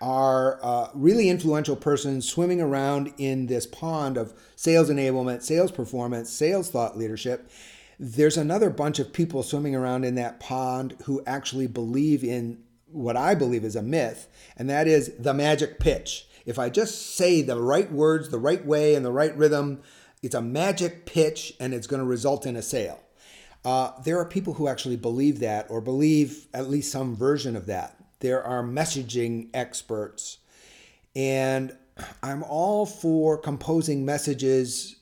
are 0.00 0.60
a 0.62 0.90
really 0.94 1.28
influential 1.28 1.76
persons 1.76 2.28
swimming 2.28 2.60
around 2.60 3.12
in 3.18 3.46
this 3.46 3.66
pond 3.66 4.16
of 4.16 4.32
sales 4.56 4.88
enablement, 4.88 5.42
sales 5.42 5.72
performance, 5.72 6.30
sales 6.30 6.70
thought 6.70 6.96
leadership 6.96 7.50
there's 7.98 8.36
another 8.36 8.70
bunch 8.70 8.98
of 8.98 9.12
people 9.12 9.42
swimming 9.42 9.74
around 9.74 10.04
in 10.04 10.14
that 10.14 10.38
pond 10.38 10.94
who 11.04 11.22
actually 11.26 11.66
believe 11.66 12.22
in 12.22 12.62
what 12.86 13.16
I 13.16 13.34
believe 13.34 13.64
is 13.64 13.76
a 13.76 13.82
myth, 13.82 14.28
and 14.56 14.70
that 14.70 14.86
is 14.86 15.12
the 15.18 15.34
magic 15.34 15.78
pitch. 15.78 16.26
If 16.46 16.58
I 16.58 16.70
just 16.70 17.16
say 17.16 17.42
the 17.42 17.60
right 17.60 17.90
words 17.90 18.30
the 18.30 18.38
right 18.38 18.64
way 18.64 18.94
and 18.94 19.04
the 19.04 19.12
right 19.12 19.36
rhythm, 19.36 19.82
it's 20.22 20.34
a 20.34 20.40
magic 20.40 21.06
pitch 21.06 21.54
and 21.60 21.74
it's 21.74 21.86
going 21.86 22.00
to 22.00 22.06
result 22.06 22.46
in 22.46 22.56
a 22.56 22.62
sale. 22.62 23.00
Uh, 23.64 23.90
there 24.04 24.18
are 24.18 24.24
people 24.24 24.54
who 24.54 24.68
actually 24.68 24.96
believe 24.96 25.40
that 25.40 25.66
or 25.68 25.80
believe 25.80 26.46
at 26.54 26.70
least 26.70 26.92
some 26.92 27.14
version 27.14 27.56
of 27.56 27.66
that. 27.66 27.97
There 28.20 28.42
are 28.42 28.62
messaging 28.62 29.48
experts. 29.54 30.38
And 31.14 31.76
I'm 32.22 32.42
all 32.42 32.86
for 32.86 33.38
composing 33.38 34.04
messages 34.04 34.96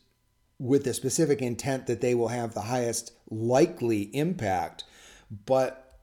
with 0.59 0.85
the 0.85 0.95
specific 0.95 1.43
intent 1.43 1.87
that 1.87 2.01
they 2.01 2.15
will 2.15 2.29
have 2.29 2.55
the 2.55 2.63
highest 2.63 3.13
likely 3.31 4.03
impact. 4.15 4.85
But 5.45 5.99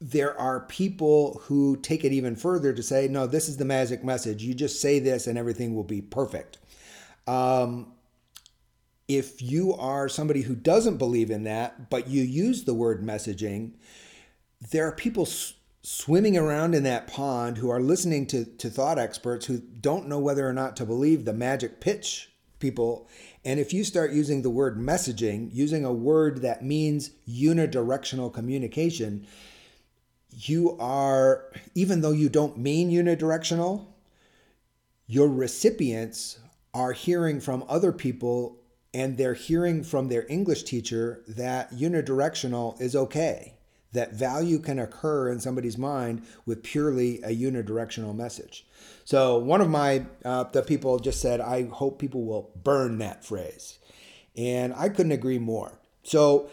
there 0.00 0.38
are 0.38 0.60
people 0.60 1.40
who 1.44 1.76
take 1.76 2.04
it 2.04 2.12
even 2.12 2.36
further 2.36 2.72
to 2.72 2.82
say, 2.82 3.08
no, 3.08 3.26
this 3.26 3.48
is 3.48 3.56
the 3.56 3.64
magic 3.64 4.04
message. 4.04 4.42
You 4.42 4.54
just 4.54 4.80
say 4.80 4.98
this 4.98 5.26
and 5.26 5.38
everything 5.38 5.74
will 5.74 5.84
be 5.84 6.02
perfect. 6.02 6.58
Um, 7.26 7.92
if 9.08 9.42
you 9.42 9.74
are 9.74 10.08
somebody 10.08 10.42
who 10.42 10.54
doesn't 10.54 10.96
believe 10.96 11.30
in 11.30 11.44
that, 11.44 11.90
but 11.90 12.08
you 12.08 12.22
use 12.22 12.64
the 12.64 12.74
word 12.74 13.02
messaging, 13.02 13.72
there 14.70 14.86
are 14.86 14.92
people 14.92 15.26
swimming 15.84 16.34
around 16.34 16.74
in 16.74 16.82
that 16.82 17.06
pond 17.06 17.58
who 17.58 17.68
are 17.68 17.78
listening 17.78 18.26
to, 18.26 18.46
to 18.46 18.70
thought 18.70 18.98
experts 18.98 19.44
who 19.44 19.58
don't 19.58 20.08
know 20.08 20.18
whether 20.18 20.48
or 20.48 20.52
not 20.52 20.76
to 20.76 20.86
believe 20.86 21.24
the 21.24 21.32
magic 21.34 21.78
pitch 21.78 22.30
people. 22.58 23.06
And 23.44 23.60
if 23.60 23.74
you 23.74 23.84
start 23.84 24.10
using 24.10 24.40
the 24.40 24.48
word 24.48 24.78
messaging, 24.78 25.50
using 25.52 25.84
a 25.84 25.92
word 25.92 26.40
that 26.40 26.64
means 26.64 27.10
unidirectional 27.28 28.32
communication, 28.32 29.26
you 30.30 30.74
are, 30.80 31.52
even 31.74 32.00
though 32.00 32.12
you 32.12 32.30
don't 32.30 32.56
mean 32.56 32.90
unidirectional, 32.90 33.84
your 35.06 35.28
recipients 35.28 36.38
are 36.72 36.92
hearing 36.92 37.40
from 37.40 37.62
other 37.68 37.92
people 37.92 38.58
and 38.94 39.18
they're 39.18 39.34
hearing 39.34 39.84
from 39.84 40.08
their 40.08 40.24
English 40.30 40.62
teacher 40.62 41.22
that 41.28 41.72
unidirectional 41.72 42.80
is 42.80 42.96
okay, 42.96 43.53
that 43.94 44.12
value 44.12 44.58
can 44.58 44.78
occur 44.78 45.30
in 45.32 45.40
somebody's 45.40 45.78
mind 45.78 46.22
with 46.46 46.62
purely 46.62 47.22
a 47.22 47.30
unidirectional 47.30 48.14
message. 48.14 48.66
So 49.04 49.38
one 49.38 49.60
of 49.60 49.70
my 49.70 50.06
uh, 50.24 50.44
the 50.44 50.62
people 50.62 50.98
just 50.98 51.20
said, 51.20 51.40
I 51.40 51.64
hope 51.64 51.98
people 51.98 52.24
will 52.24 52.50
burn 52.62 52.98
that 52.98 53.24
phrase, 53.24 53.78
and 54.36 54.74
I 54.74 54.88
couldn't 54.90 55.12
agree 55.12 55.38
more. 55.38 55.80
So 56.02 56.50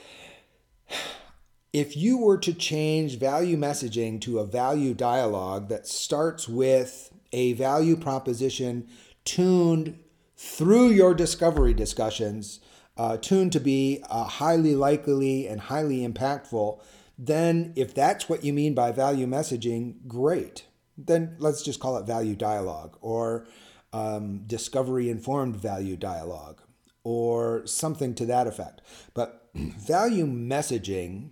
if 1.73 1.95
you 1.95 2.17
were 2.17 2.37
to 2.37 2.53
change 2.53 3.17
value 3.17 3.57
messaging 3.57 4.19
to 4.21 4.39
a 4.39 4.45
value 4.45 4.93
dialogue 4.93 5.69
that 5.69 5.87
starts 5.87 6.47
with 6.47 7.11
a 7.31 7.53
value 7.53 7.95
proposition 7.95 8.87
tuned 9.23 9.97
through 10.35 10.89
your 10.89 11.13
discovery 11.13 11.73
discussions, 11.73 12.59
uh, 12.97 13.15
tuned 13.17 13.53
to 13.53 13.59
be 13.59 14.03
uh, 14.09 14.25
highly 14.25 14.75
likely 14.75 15.47
and 15.47 15.61
highly 15.61 16.05
impactful, 16.05 16.81
then 17.23 17.71
if 17.75 17.93
that's 17.93 18.27
what 18.27 18.43
you 18.43 18.51
mean 18.51 18.73
by 18.73 18.91
value 18.91 19.27
messaging, 19.27 19.95
great 20.07 20.65
then 20.97 21.35
let's 21.39 21.61
just 21.61 21.79
call 21.79 21.97
it 21.97 22.05
value 22.05 22.35
dialogue 22.35 22.97
or 23.01 23.45
um, 23.93 24.43
discovery 24.47 25.09
informed 25.09 25.55
value 25.55 25.95
dialogue 25.95 26.61
or 27.03 27.65
something 27.65 28.13
to 28.15 28.25
that 28.25 28.47
effect. 28.47 28.81
But 29.13 29.49
value 29.55 30.25
messaging 30.25 31.29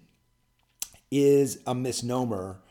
is 1.11 1.59
a 1.65 1.73
misnomer 1.73 2.61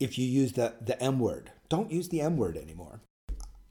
if 0.00 0.18
you 0.18 0.26
use 0.26 0.52
the, 0.52 0.74
the 0.80 1.00
M 1.02 1.20
word. 1.20 1.52
Don't 1.68 1.92
use 1.92 2.08
the 2.08 2.20
M 2.20 2.36
word 2.36 2.56
anymore. 2.56 3.00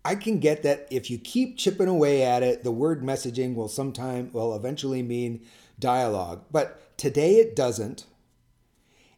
I 0.03 0.15
can 0.15 0.39
get 0.39 0.63
that 0.63 0.88
if 0.89 1.12
you 1.12 1.20
keep 1.20 1.58
chipping 1.58 1.88
away 1.88 2.24
at 2.24 2.41
it, 2.41 2.63
the 2.63 2.72
word 2.72 3.03
messaging 3.03 3.53
will 3.53 3.68
sometime 3.68 4.32
will 4.34 4.56
eventually 4.56 5.03
mean 5.03 5.46
dialogue. 5.77 6.46
But 6.51 6.98
today 6.98 7.36
it 7.36 7.56
doesn't. 7.56 8.06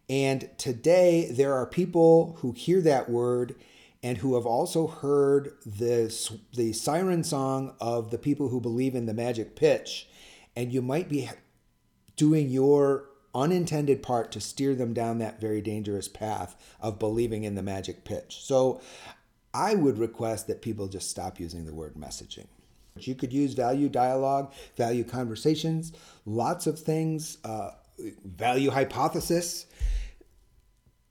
And 0.10 0.50
today, 0.58 1.32
there 1.32 1.54
are 1.54 1.66
people 1.66 2.38
who 2.40 2.52
hear 2.52 2.82
that 2.82 3.10
word 3.10 3.56
and 4.02 4.18
who 4.18 4.36
have 4.36 4.46
also 4.46 4.88
heard 4.88 5.54
the, 5.66 6.14
the 6.54 6.74
siren 6.74 7.24
song 7.24 7.74
of 7.80 8.12
the 8.12 8.18
people 8.18 8.50
who 8.50 8.60
believe 8.60 8.96
in 8.96 9.06
the 9.06 9.14
magic 9.14 9.56
pitch. 9.56 10.10
And 10.56 10.74
you 10.74 10.82
might 10.82 11.08
be 11.08 11.30
doing 12.18 12.50
your 12.50 13.10
unintended 13.34 14.04
part 14.04 14.32
to 14.32 14.42
steer 14.42 14.76
them 14.76 14.94
down 14.94 15.18
that 15.18 15.42
very 15.42 15.62
dangerous 15.62 16.08
path 16.08 16.56
of 16.80 17.00
believing 17.00 17.44
in 17.44 17.56
the 17.56 17.64
magic 17.64 18.04
pitch. 18.04 18.40
So 18.42 18.82
I 19.54 19.74
would 19.76 19.98
request 19.98 20.48
that 20.48 20.62
people 20.62 20.88
just 20.88 21.10
stop 21.10 21.40
using 21.40 21.66
the 21.66 21.74
word 21.74 21.96
messaging. 21.96 22.48
You 23.00 23.16
could 23.16 23.34
use 23.34 23.54
value 23.54 23.90
dialogue, 23.90 24.54
value 24.78 25.04
conversations, 25.04 25.94
lots 26.26 26.68
of 26.68 26.80
things, 26.80 27.38
uh, 27.44 27.72
value 28.24 28.72
hypothesis 28.72 29.66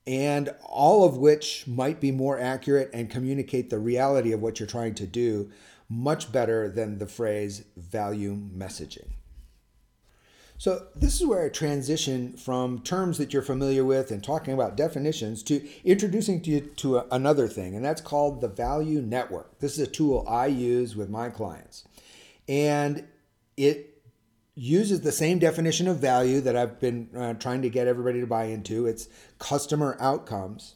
and 0.07 0.53
all 0.65 1.05
of 1.05 1.17
which 1.17 1.67
might 1.67 2.01
be 2.01 2.11
more 2.11 2.39
accurate 2.39 2.91
and 2.93 3.11
communicate 3.11 3.71
the 3.71 3.79
reality 3.79 4.33
of 4.33 4.43
what 4.43 4.59
you're 4.59 4.67
trying 4.67 4.95
to 4.95 5.07
do 5.07 5.51
much 5.89 6.33
better 6.33 6.69
than 6.69 6.99
the 6.99 7.07
phrase 7.07 7.65
value 7.77 8.35
messaging. 8.35 9.11
So, 10.59 10.87
this 10.95 11.21
is 11.21 11.27
where 11.27 11.45
I 11.45 11.49
transition 11.49 12.35
from 12.35 12.83
terms 12.83 13.19
that 13.19 13.33
you're 13.33 13.43
familiar 13.43 13.85
with 13.85 14.13
and 14.13 14.23
talking 14.23 14.55
about 14.55 14.77
definitions 14.77 15.43
to 15.45 15.69
introducing 15.85 16.41
to 16.43 16.51
you 16.51 16.61
to 16.61 17.03
another 17.13 17.49
thing, 17.49 17.75
and 17.75 17.85
that's 17.85 18.01
called 18.01 18.41
the 18.41 18.49
value 18.49 19.03
network. 19.03 19.59
This 19.59 19.73
is 19.73 19.81
a 19.81 19.91
tool 19.91 20.25
I 20.29 20.47
use 20.47 20.95
with 20.95 21.11
my 21.11 21.31
clients. 21.31 21.85
And 22.49 23.09
it 23.57 23.92
uses 24.55 25.01
the 25.01 25.13
same 25.13 25.39
definition 25.39 25.89
of 25.89 25.99
value 25.99 26.41
that 26.41 26.57
I've 26.57 26.79
been 26.79 27.09
uh, 27.17 27.35
trying 27.35 27.63
to 27.63 27.71
get 27.71 27.87
everybody 27.87 28.21
to 28.21 28.27
buy 28.27 28.45
into. 28.45 28.87
It's 28.87 29.09
customer 29.39 29.97
outcomes. 29.99 30.75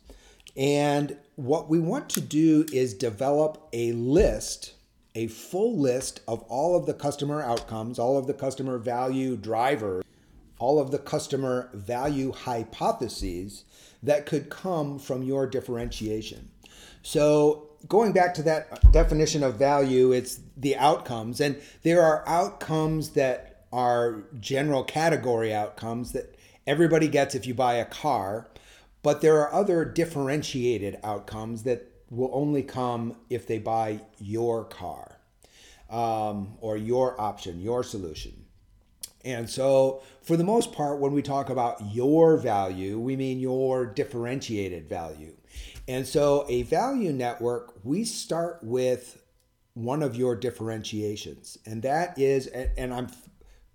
And 0.56 1.18
what 1.34 1.68
we 1.68 1.78
want 1.78 2.08
to 2.10 2.20
do 2.20 2.64
is 2.72 2.94
develop 2.94 3.68
a 3.74 3.92
list, 3.92 4.72
a 5.14 5.26
full 5.26 5.78
list 5.78 6.20
of 6.26 6.42
all 6.44 6.76
of 6.76 6.86
the 6.86 6.94
customer 6.94 7.42
outcomes, 7.42 7.98
all 7.98 8.16
of 8.16 8.26
the 8.26 8.34
customer 8.34 8.78
value 8.78 9.36
drivers, 9.36 10.02
all 10.58 10.80
of 10.80 10.90
the 10.90 10.98
customer 10.98 11.68
value 11.74 12.32
hypotheses 12.32 13.64
that 14.02 14.24
could 14.24 14.48
come 14.48 14.98
from 14.98 15.22
your 15.22 15.46
differentiation. 15.46 16.50
So, 17.02 17.68
going 17.86 18.12
back 18.12 18.34
to 18.34 18.42
that 18.44 18.90
definition 18.92 19.42
of 19.42 19.56
value, 19.56 20.12
it's 20.12 20.40
the 20.56 20.76
outcomes. 20.76 21.40
And 21.40 21.60
there 21.82 22.02
are 22.02 22.26
outcomes 22.26 23.10
that 23.10 23.55
are 23.72 24.24
general 24.40 24.84
category 24.84 25.52
outcomes 25.52 26.12
that 26.12 26.36
everybody 26.66 27.08
gets 27.08 27.34
if 27.34 27.46
you 27.46 27.54
buy 27.54 27.74
a 27.74 27.84
car, 27.84 28.48
but 29.02 29.20
there 29.20 29.40
are 29.40 29.52
other 29.52 29.84
differentiated 29.84 30.98
outcomes 31.04 31.62
that 31.64 31.90
will 32.10 32.30
only 32.32 32.62
come 32.62 33.16
if 33.30 33.46
they 33.46 33.58
buy 33.58 34.00
your 34.18 34.64
car 34.64 35.18
um, 35.90 36.56
or 36.60 36.76
your 36.76 37.20
option, 37.20 37.60
your 37.60 37.82
solution. 37.82 38.46
And 39.24 39.50
so, 39.50 40.02
for 40.22 40.36
the 40.36 40.44
most 40.44 40.72
part, 40.72 41.00
when 41.00 41.12
we 41.12 41.20
talk 41.20 41.50
about 41.50 41.80
your 41.92 42.36
value, 42.36 42.98
we 42.98 43.16
mean 43.16 43.40
your 43.40 43.84
differentiated 43.84 44.88
value. 44.88 45.34
And 45.88 46.06
so, 46.06 46.46
a 46.48 46.62
value 46.62 47.12
network, 47.12 47.74
we 47.82 48.04
start 48.04 48.60
with 48.62 49.20
one 49.74 50.02
of 50.02 50.16
your 50.16 50.36
differentiations. 50.36 51.58
And 51.66 51.82
that 51.82 52.18
is, 52.18 52.46
and 52.46 52.94
I'm 52.94 53.08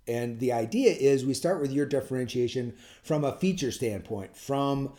and 0.06 0.38
the 0.40 0.52
idea 0.52 0.92
is 0.92 1.24
we 1.24 1.34
start 1.34 1.60
with 1.60 1.72
your 1.72 1.86
differentiation 1.86 2.74
from 3.02 3.24
a 3.24 3.32
feature 3.32 3.70
standpoint, 3.70 4.36
from 4.36 4.92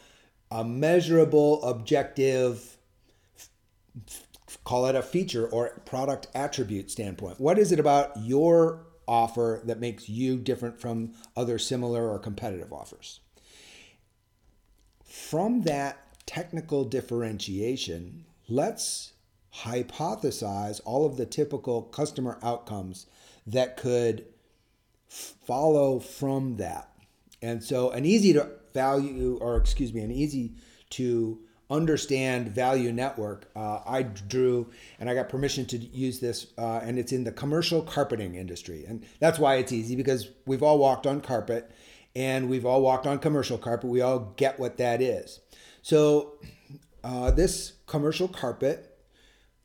a 0.51 0.63
measurable, 0.63 1.63
objective, 1.63 2.77
call 4.63 4.85
it 4.85 4.95
a 4.95 5.01
feature 5.01 5.47
or 5.47 5.81
product 5.85 6.27
attribute 6.35 6.89
standpoint. 6.91 7.39
What 7.39 7.59
is 7.59 7.71
it 7.71 7.79
about 7.79 8.11
your 8.17 8.85
offer 9.07 9.61
that 9.65 9.79
makes 9.79 10.07
you 10.07 10.37
different 10.37 10.79
from 10.79 11.13
other 11.35 11.59
similar 11.59 12.09
or 12.09 12.19
competitive 12.19 12.71
offers? 12.71 13.19
from 15.13 15.61
that 15.61 15.97
technical 16.25 16.83
differentiation, 16.83 18.25
let's 18.47 19.13
hypothesize 19.57 20.81
all 20.85 21.05
of 21.05 21.17
the 21.17 21.25
typical 21.25 21.83
customer 21.83 22.39
outcomes 22.41 23.05
that 23.45 23.77
could 23.77 24.25
follow 25.13 25.99
from 25.99 26.57
that. 26.57 26.89
And 27.41 27.63
so, 27.63 27.91
an 27.91 28.05
easy 28.05 28.33
to 28.33 28.49
value, 28.73 29.37
or 29.41 29.57
excuse 29.57 29.93
me, 29.93 30.01
an 30.01 30.11
easy 30.11 30.55
to 30.91 31.39
understand 31.69 32.49
value 32.49 32.91
network, 32.91 33.49
uh, 33.55 33.79
I 33.85 34.03
drew 34.03 34.69
and 34.99 35.09
I 35.09 35.13
got 35.13 35.29
permission 35.29 35.65
to 35.67 35.77
use 35.77 36.19
this, 36.19 36.47
uh, 36.57 36.79
and 36.83 36.97
it's 36.97 37.11
in 37.11 37.23
the 37.23 37.31
commercial 37.31 37.81
carpeting 37.81 38.35
industry. 38.35 38.85
And 38.87 39.05
that's 39.19 39.39
why 39.39 39.55
it's 39.55 39.71
easy 39.71 39.95
because 39.95 40.29
we've 40.45 40.63
all 40.63 40.77
walked 40.77 41.07
on 41.07 41.21
carpet 41.21 41.71
and 42.15 42.49
we've 42.49 42.65
all 42.65 42.81
walked 42.81 43.07
on 43.07 43.19
commercial 43.19 43.57
carpet. 43.57 43.89
We 43.89 44.01
all 44.01 44.33
get 44.37 44.59
what 44.59 44.77
that 44.77 45.01
is. 45.01 45.39
So, 45.81 46.35
uh, 47.03 47.31
this 47.31 47.73
commercial 47.87 48.29
carpet 48.29 48.89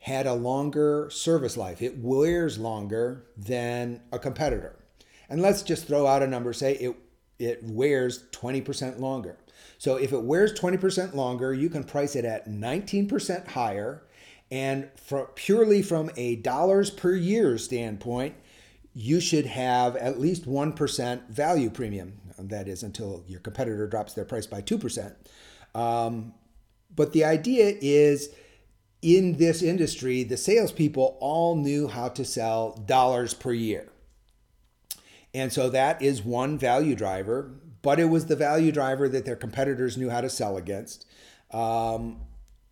had 0.01 0.27
a 0.27 0.35
longer 0.35 1.09
service 1.11 1.57
life. 1.57 1.83
It 1.83 1.99
wears 1.99 2.59
longer 2.59 3.27
than 3.37 4.01
a 4.13 4.19
competitor. 4.19 4.78
And 5.29 5.43
let's 5.43 5.63
just 5.63 5.87
throw 5.87 6.07
out 6.07 6.23
a 6.23 6.27
number, 6.27 6.53
say 6.53 6.75
it, 6.75 6.97
it 7.39 7.63
wears 7.63 8.25
20% 8.33 8.99
longer. 8.99 9.37
So 9.79 9.97
if 9.97 10.13
it 10.13 10.23
wears 10.23 10.59
20% 10.59 11.15
longer, 11.15 11.55
you 11.55 11.69
can 11.69 11.85
price 11.85 12.17
it 12.17 12.25
at 12.25 12.49
19% 12.49 13.49
higher. 13.49 14.03
And 14.51 14.89
for, 14.97 15.27
purely 15.35 15.83
from 15.83 16.11
a 16.17 16.37
dollars 16.37 16.91
per 16.91 17.15
year 17.15 17.59
standpoint, 17.59 18.35
you 18.95 19.21
should 19.21 19.47
have 19.47 19.95
at 19.97 20.19
least 20.19 20.47
1% 20.49 21.29
value 21.29 21.71
premium. 21.71 22.15
That 22.39 22.69
is 22.69 22.83
until 22.83 23.25
your 23.27 23.41
competitor 23.41 23.87
drops 23.87 24.15
their 24.15 24.25
price 24.25 24.47
by 24.47 24.63
2%. 24.63 25.15
Um, 25.75 26.35
but 26.95 27.13
the 27.13 27.25
idea 27.25 27.77
is 27.81 28.31
in 29.03 29.37
this 29.37 29.63
industry, 29.63 30.25
the 30.25 30.37
salespeople 30.37 31.17
all 31.21 31.57
knew 31.57 31.89
how 31.89 32.09
to 32.09 32.25
sell 32.25 32.73
dollars 32.87 33.35
per 33.35 33.53
year. 33.53 33.89
And 35.35 35.53
so 35.53 35.69
that 35.71 36.01
is 36.01 36.23
one 36.23 36.59
value 36.59 36.95
driver, 36.95 37.51
but 37.83 38.01
it 38.01 38.07
was 38.07 38.27
the 38.27 38.37
value 38.37 38.73
driver 38.73 39.09
that 39.09 39.25
their 39.25 39.37
competitors 39.37 39.97
knew 39.97 40.11
how 40.11 40.21
to 40.21 40.31
sell 40.31 40.57
against, 40.57 41.07
um, 41.53 42.21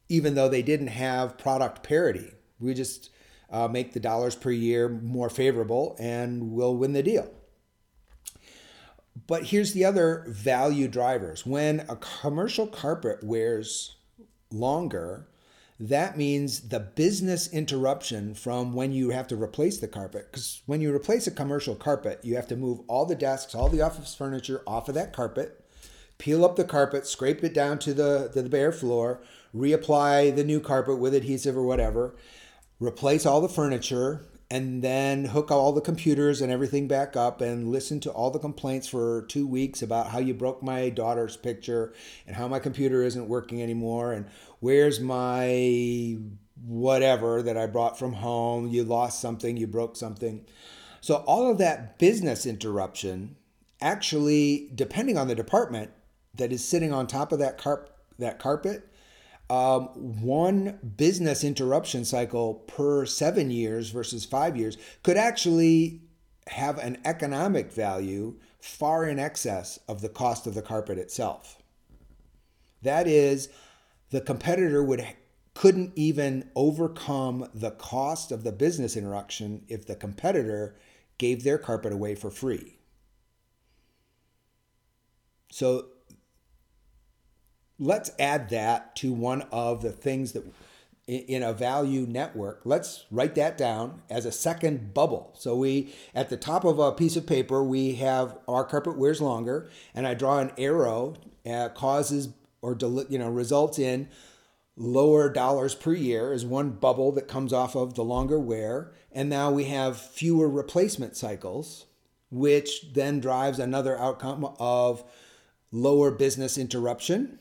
even 0.09 0.35
though 0.35 0.49
they 0.49 0.63
didn't 0.63 0.89
have 0.89 1.39
product 1.39 1.83
parity. 1.83 2.33
We 2.59 2.75
just 2.75 3.11
uh, 3.51 3.69
make 3.69 3.93
the 3.93 4.01
dollars 4.01 4.35
per 4.35 4.51
year 4.51 4.89
more 4.89 5.29
favorable 5.29 5.97
and 5.99 6.53
we'll 6.53 6.77
win 6.77 6.93
the 6.93 7.03
deal. 7.03 7.31
But 9.27 9.45
here's 9.45 9.73
the 9.73 9.85
other 9.85 10.25
value 10.29 10.89
drivers. 10.89 11.47
When 11.47 11.81
a 11.89 11.97
commercial 11.97 12.67
carpet 12.67 13.23
wears 13.23 13.97
longer, 14.51 15.29
that 15.79 16.17
means 16.17 16.69
the 16.69 16.81
business 16.81 17.53
interruption 17.53 18.35
from 18.35 18.73
when 18.73 18.93
you 18.93 19.11
have 19.11 19.29
to 19.29 19.37
replace 19.37 19.79
the 19.79 19.89
carpet. 19.89 20.29
Because 20.31 20.63
when 20.67 20.81
you 20.81 20.95
replace 20.95 21.27
a 21.27 21.31
commercial 21.31 21.75
carpet, 21.75 22.21
you 22.23 22.37
have 22.37 22.49
to 22.49 22.57
move 22.57 22.81
all 22.89 23.05
the 23.05 23.15
desks, 23.15 23.55
all 23.55 23.69
the 23.69 23.83
office 23.83 24.15
furniture 24.15 24.63
off 24.67 24.89
of 24.89 24.95
that 24.95 25.13
carpet, 25.13 25.63
peel 26.17 26.45
up 26.45 26.57
the 26.57 26.65
carpet, 26.65 27.07
scrape 27.07 27.45
it 27.45 27.53
down 27.53 27.79
to 27.81 27.93
the, 27.93 28.31
the 28.35 28.49
bare 28.49 28.73
floor, 28.73 29.21
reapply 29.55 30.35
the 30.35 30.45
new 30.45 30.61
carpet 30.61 30.99
with 30.99 31.15
adhesive 31.15 31.57
or 31.57 31.65
whatever, 31.65 32.17
replace 32.81 33.27
all 33.27 33.43
the 33.43 33.49
furniture, 33.49 34.25
and 34.51 34.83
then 34.83 35.25
hook 35.25 35.51
all 35.51 35.73
the 35.73 35.81
computers 35.81 36.41
and 36.41 36.53
everything 36.53 36.87
back 36.87 37.17
up 37.17 37.41
and 37.41 37.69
listen 37.69 37.99
to 37.99 38.11
all 38.11 38.31
the 38.31 38.39
complaints 38.39 38.87
for 38.87 39.23
two 39.29 39.47
weeks 39.47 39.83
about 39.83 40.09
how 40.09 40.19
you 40.19 40.33
broke 40.33 40.63
my 40.63 40.89
daughter's 40.89 41.37
picture 41.37 41.93
and 42.27 42.37
how 42.37 42.47
my 42.47 42.61
computer 42.61 43.03
isn't 43.03 43.29
working 43.29 43.61
anymore 43.61 44.13
and 44.13 44.27
where's 44.61 45.01
my 45.01 46.19
whatever 46.65 47.43
that 47.43 47.57
I 47.57 47.67
brought 47.67 47.99
from 47.99 48.15
home, 48.15 48.69
you 48.69 48.83
lost 48.83 49.21
something, 49.21 49.57
you 49.57 49.67
broke 49.67 49.97
something. 49.97 50.45
So 51.01 51.17
all 51.27 51.51
of 51.51 51.59
that 51.59 51.99
business 51.99 52.47
interruption 52.47 53.37
actually 53.81 54.71
depending 54.75 55.19
on 55.19 55.29
the 55.29 55.35
department 55.35 55.91
that 56.35 56.53
is 56.53 56.67
sitting 56.67 56.93
on 56.93 57.07
top 57.07 57.33
of 57.33 57.39
that 57.39 57.59
carp 57.59 57.95
that 58.19 58.39
carpet 58.39 58.89
um, 59.49 59.85
one 60.23 60.79
business 60.97 61.45
interruption 61.45 62.05
cycle 62.05 62.55
per 62.55 63.07
seven 63.07 63.51
years 63.51 63.91
versus 63.91 64.25
five 64.25 64.57
years 64.57 64.77
could 65.03 65.17
actually 65.17 66.01
have 66.49 66.79
an 66.79 66.99
economic 67.05 67.73
value 67.73 68.35
far 68.61 69.05
in 69.05 69.19
excess 69.19 69.79
of 69.87 70.01
the 70.01 70.09
cost 70.09 70.47
of 70.47 70.55
the 70.55 70.63
carpet 70.63 70.99
itself. 70.99 71.63
That 72.83 73.07
is, 73.07 73.49
the 74.11 74.21
competitor 74.21 74.83
would 74.83 75.05
couldn't 75.55 75.93
even 75.97 76.51
overcome 76.55 77.49
the 77.55 77.71
cost 77.71 78.31
of 78.31 78.45
the 78.45 78.53
business 78.53 78.95
interruption 78.95 79.65
if 79.69 79.87
the 79.87 79.97
competitor 79.97 80.77
gave 81.17 81.45
their 81.45 81.57
carpet 81.57 81.93
away 81.93 82.15
for 82.15 82.31
free. 82.31 82.79
So 85.51 85.87
let's 87.79 88.11
add 88.19 88.51
that 88.51 88.95
to 88.97 89.13
one 89.13 89.43
of 89.51 89.81
the 89.81 89.93
things 89.93 90.33
that 90.33 90.45
in 91.07 91.43
a 91.43 91.53
value 91.53 92.05
network 92.05 92.61
let's 92.65 93.05
write 93.13 93.37
that 93.37 93.57
down 93.57 94.03
as 94.11 94.27
a 94.27 94.33
second 94.33 94.93
bubble 94.93 95.31
so 95.39 95.55
we 95.55 95.95
at 96.17 96.31
the 96.31 96.37
top 96.37 96.65
of 96.65 96.81
a 96.81 96.91
piece 96.91 97.15
of 97.15 97.25
paper 97.25 97.63
we 97.63 97.95
have 97.95 98.37
our 98.49 98.65
carpet 98.65 98.99
wears 98.99 99.21
longer 99.21 99.71
and 99.95 100.05
i 100.05 100.15
draw 100.15 100.39
an 100.41 100.51
arrow 100.59 101.15
uh, 101.49 101.69
causes 101.69 102.31
or 102.67 103.07
you 103.09 103.19
know 103.19 103.31
results 103.31 103.79
in 103.79 104.09
lower 104.77 105.31
dollars 105.31 105.75
per 105.75 105.95
year 105.95 106.33
is 106.33 106.45
one 106.45 106.71
bubble 106.71 107.13
that 107.13 107.29
comes 107.29 107.53
off 107.53 107.75
of 107.75 107.95
the 107.95 108.05
longer 108.05 108.39
wear. 108.39 108.93
And 109.13 109.31
now 109.31 109.51
we 109.51 109.65
have 109.65 109.99
fewer 109.99 110.49
replacement 110.49 111.17
cycles 111.17 111.87
which 112.31 112.93
then 112.93 113.21
drives 113.21 113.59
another 113.59 113.99
outcome 113.99 114.53
of 114.59 115.05
lower 115.71 116.11
business 116.11 116.59
interruption. 116.59 117.39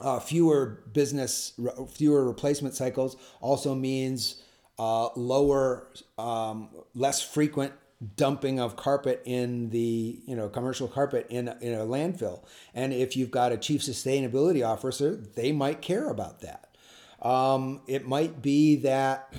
Uh, 0.00 0.18
fewer 0.18 0.82
business, 0.92 1.52
fewer 1.92 2.24
replacement 2.24 2.74
cycles 2.74 3.16
also 3.40 3.74
means 3.74 4.42
uh, 4.78 5.08
lower, 5.14 5.88
um, 6.18 6.68
less 6.94 7.22
frequent 7.22 7.72
dumping 8.16 8.58
of 8.58 8.76
carpet 8.76 9.22
in 9.24 9.70
the 9.70 10.20
you 10.26 10.34
know 10.34 10.48
commercial 10.48 10.88
carpet 10.88 11.26
in 11.30 11.48
in 11.60 11.74
a 11.74 11.84
landfill. 11.84 12.44
And 12.74 12.92
if 12.92 13.16
you've 13.16 13.30
got 13.30 13.52
a 13.52 13.56
chief 13.56 13.82
sustainability 13.82 14.66
officer, 14.66 15.16
they 15.16 15.52
might 15.52 15.82
care 15.82 16.08
about 16.08 16.40
that. 16.40 16.76
Um, 17.20 17.82
it 17.86 18.06
might 18.06 18.42
be 18.42 18.76
that 18.76 19.32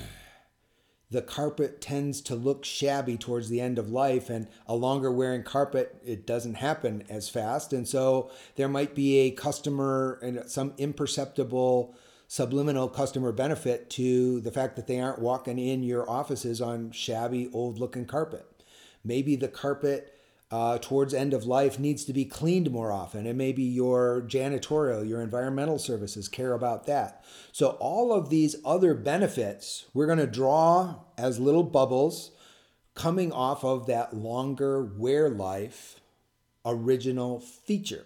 the 1.13 1.21
carpet 1.21 1.79
tends 1.79 2.21
to 2.21 2.35
look 2.35 2.65
shabby 2.65 3.17
towards 3.17 3.47
the 3.47 3.61
end 3.61 3.77
of 3.77 3.91
life 3.91 4.31
and 4.31 4.47
a 4.65 4.75
longer 4.75 5.11
wearing 5.11 5.43
carpet 5.43 5.95
it 6.03 6.25
doesn't 6.25 6.55
happen 6.55 7.03
as 7.07 7.29
fast 7.29 7.71
and 7.71 7.87
so 7.87 8.31
there 8.55 8.67
might 8.67 8.95
be 8.95 9.19
a 9.19 9.31
customer 9.31 10.17
and 10.23 10.49
some 10.49 10.73
imperceptible 10.79 11.95
subliminal 12.27 12.89
customer 12.89 13.31
benefit 13.31 13.91
to 13.91 14.41
the 14.41 14.51
fact 14.51 14.75
that 14.75 14.87
they 14.87 14.99
aren't 14.99 15.19
walking 15.19 15.59
in 15.59 15.83
your 15.83 16.09
offices 16.09 16.59
on 16.59 16.89
shabby 16.89 17.47
old 17.53 17.77
looking 17.77 18.05
carpet 18.05 18.47
maybe 19.03 19.35
the 19.35 19.47
carpet 19.47 20.13
uh, 20.51 20.77
towards 20.77 21.15
end 21.15 21.33
of 21.33 21.45
life 21.45 21.79
needs 21.79 22.05
to 22.05 22.13
be 22.13 22.25
cleaned 22.25 22.69
more 22.69 22.91
often. 22.91 23.25
And 23.25 23.37
maybe 23.37 23.63
your 23.63 24.23
janitorial, 24.27 25.07
your 25.07 25.21
environmental 25.21 25.79
services 25.79 26.27
care 26.27 26.53
about 26.53 26.85
that. 26.85 27.23
So, 27.51 27.69
all 27.79 28.13
of 28.13 28.29
these 28.29 28.55
other 28.63 28.93
benefits 28.93 29.85
we're 29.93 30.05
going 30.05 30.19
to 30.19 30.27
draw 30.27 30.97
as 31.17 31.39
little 31.39 31.63
bubbles 31.63 32.31
coming 32.93 33.31
off 33.31 33.63
of 33.63 33.87
that 33.87 34.15
longer 34.15 34.83
wear 34.83 35.27
life 35.29 35.99
original 36.65 37.39
feature. 37.39 38.05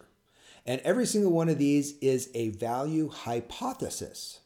And 0.65 0.81
every 0.81 1.05
single 1.05 1.31
one 1.31 1.49
of 1.49 1.57
these 1.57 1.97
is 1.99 2.29
a 2.33 2.49
value 2.49 3.09
hypothesis. 3.09 4.39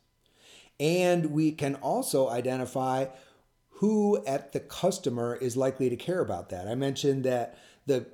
And 0.80 1.28
we 1.28 1.52
can 1.52 1.76
also 1.76 2.30
identify 2.30 3.08
who 3.82 4.24
at 4.28 4.54
the 4.54 4.60
customer 4.60 5.36
is 5.36 5.58
likely 5.58 5.90
to 5.90 5.96
care 5.96 6.22
about 6.22 6.50
that. 6.50 6.68
I 6.68 6.76
mentioned 6.76 7.24
that 7.24 7.58
the 7.88 8.06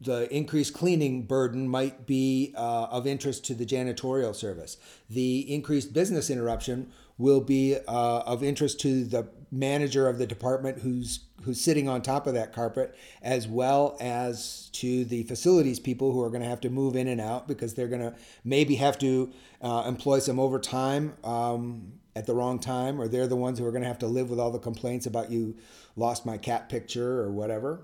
the 0.00 0.32
increased 0.34 0.72
cleaning 0.72 1.24
burden 1.24 1.68
might 1.68 2.06
be 2.06 2.54
uh, 2.56 2.84
of 2.84 3.08
interest 3.08 3.44
to 3.46 3.54
the 3.54 3.66
janitorial 3.66 4.34
service. 4.34 4.76
The 5.10 5.52
increased 5.52 5.92
business 5.92 6.30
interruption 6.30 6.92
will 7.18 7.40
be 7.40 7.76
uh, 7.76 8.20
of 8.20 8.42
interest 8.44 8.80
to 8.80 9.04
the 9.04 9.28
manager 9.50 10.08
of 10.08 10.16
the 10.18 10.28
department 10.28 10.78
who's 10.78 11.24
who's 11.42 11.60
sitting 11.60 11.88
on 11.88 12.02
top 12.02 12.28
of 12.28 12.34
that 12.34 12.52
carpet, 12.52 12.94
as 13.20 13.48
well 13.48 13.96
as 14.00 14.70
to 14.74 15.04
the 15.06 15.24
facilities 15.24 15.80
people 15.80 16.12
who 16.12 16.22
are 16.22 16.30
going 16.30 16.42
to 16.42 16.48
have 16.48 16.60
to 16.60 16.70
move 16.70 16.94
in 16.94 17.08
and 17.08 17.20
out 17.20 17.48
because 17.48 17.74
they're 17.74 17.88
going 17.88 18.00
to 18.00 18.14
maybe 18.44 18.76
have 18.76 18.96
to 19.00 19.32
uh, 19.60 19.82
employ 19.88 20.20
some 20.20 20.38
overtime 20.38 21.14
um, 21.24 21.94
at 22.16 22.26
the 22.26 22.34
wrong 22.34 22.58
time, 22.58 23.00
or 23.00 23.08
they're 23.08 23.26
the 23.26 23.36
ones 23.36 23.58
who 23.58 23.66
are 23.66 23.70
going 23.70 23.82
to 23.82 23.88
have 23.88 23.98
to 24.00 24.06
live 24.06 24.30
with 24.30 24.40
all 24.40 24.50
the 24.50 24.58
complaints 24.58 25.06
about 25.06 25.30
you 25.30 25.56
lost 25.96 26.26
my 26.26 26.36
cat 26.36 26.68
picture 26.68 27.20
or 27.20 27.30
whatever. 27.30 27.82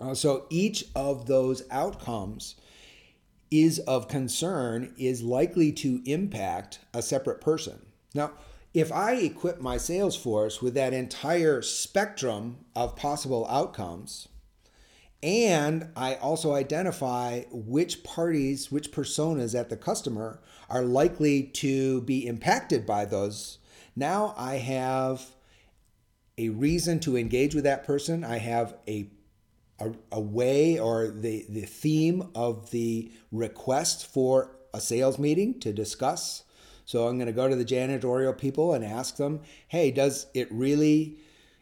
Uh, 0.00 0.14
so 0.14 0.46
each 0.50 0.84
of 0.94 1.26
those 1.26 1.62
outcomes 1.70 2.56
is 3.50 3.78
of 3.80 4.08
concern 4.08 4.94
is 4.96 5.22
likely 5.22 5.72
to 5.72 6.00
impact 6.04 6.78
a 6.94 7.02
separate 7.02 7.40
person. 7.40 7.86
Now, 8.14 8.32
if 8.72 8.92
I 8.92 9.14
equip 9.14 9.60
my 9.60 9.76
sales 9.76 10.16
force 10.16 10.62
with 10.62 10.74
that 10.74 10.92
entire 10.92 11.60
spectrum 11.60 12.58
of 12.76 12.94
possible 12.94 13.46
outcomes, 13.48 14.28
and 15.22 15.90
I 15.96 16.14
also 16.14 16.54
identify 16.54 17.42
which 17.50 18.02
parties, 18.02 18.72
which 18.72 18.90
personas 18.90 19.58
at 19.58 19.68
the 19.68 19.76
customer 19.76 20.40
are 20.68 20.82
likely 20.82 21.42
to 21.42 22.00
be 22.02 22.26
impacted 22.26 22.86
by 22.86 23.04
those, 23.04 23.58
now 23.94 24.34
I 24.36 24.56
have 24.56 25.26
a 26.38 26.48
reason 26.48 27.00
to 27.00 27.18
engage 27.18 27.54
with 27.54 27.64
that 27.64 27.84
person. 27.84 28.24
I 28.24 28.38
have 28.38 28.76
a 28.88 29.10
a, 29.80 29.92
a, 30.12 30.20
way 30.20 30.78
or 30.78 31.08
the, 31.08 31.46
the 31.48 31.62
theme 31.62 32.28
of 32.34 32.70
the 32.70 33.10
request 33.32 34.06
for 34.06 34.54
a 34.74 34.80
sales 34.80 35.18
meeting 35.18 35.58
to 35.60 35.72
discuss. 35.72 36.44
So 36.84 37.08
I'm 37.08 37.16
going 37.16 37.28
to 37.28 37.32
go 37.32 37.48
to 37.48 37.56
the 37.56 37.64
janitorial 37.64 38.36
people 38.36 38.74
and 38.74 38.84
ask 38.84 39.16
them, 39.16 39.40
hey, 39.68 39.90
does 39.90 40.26
it 40.34 40.52
really 40.52 41.16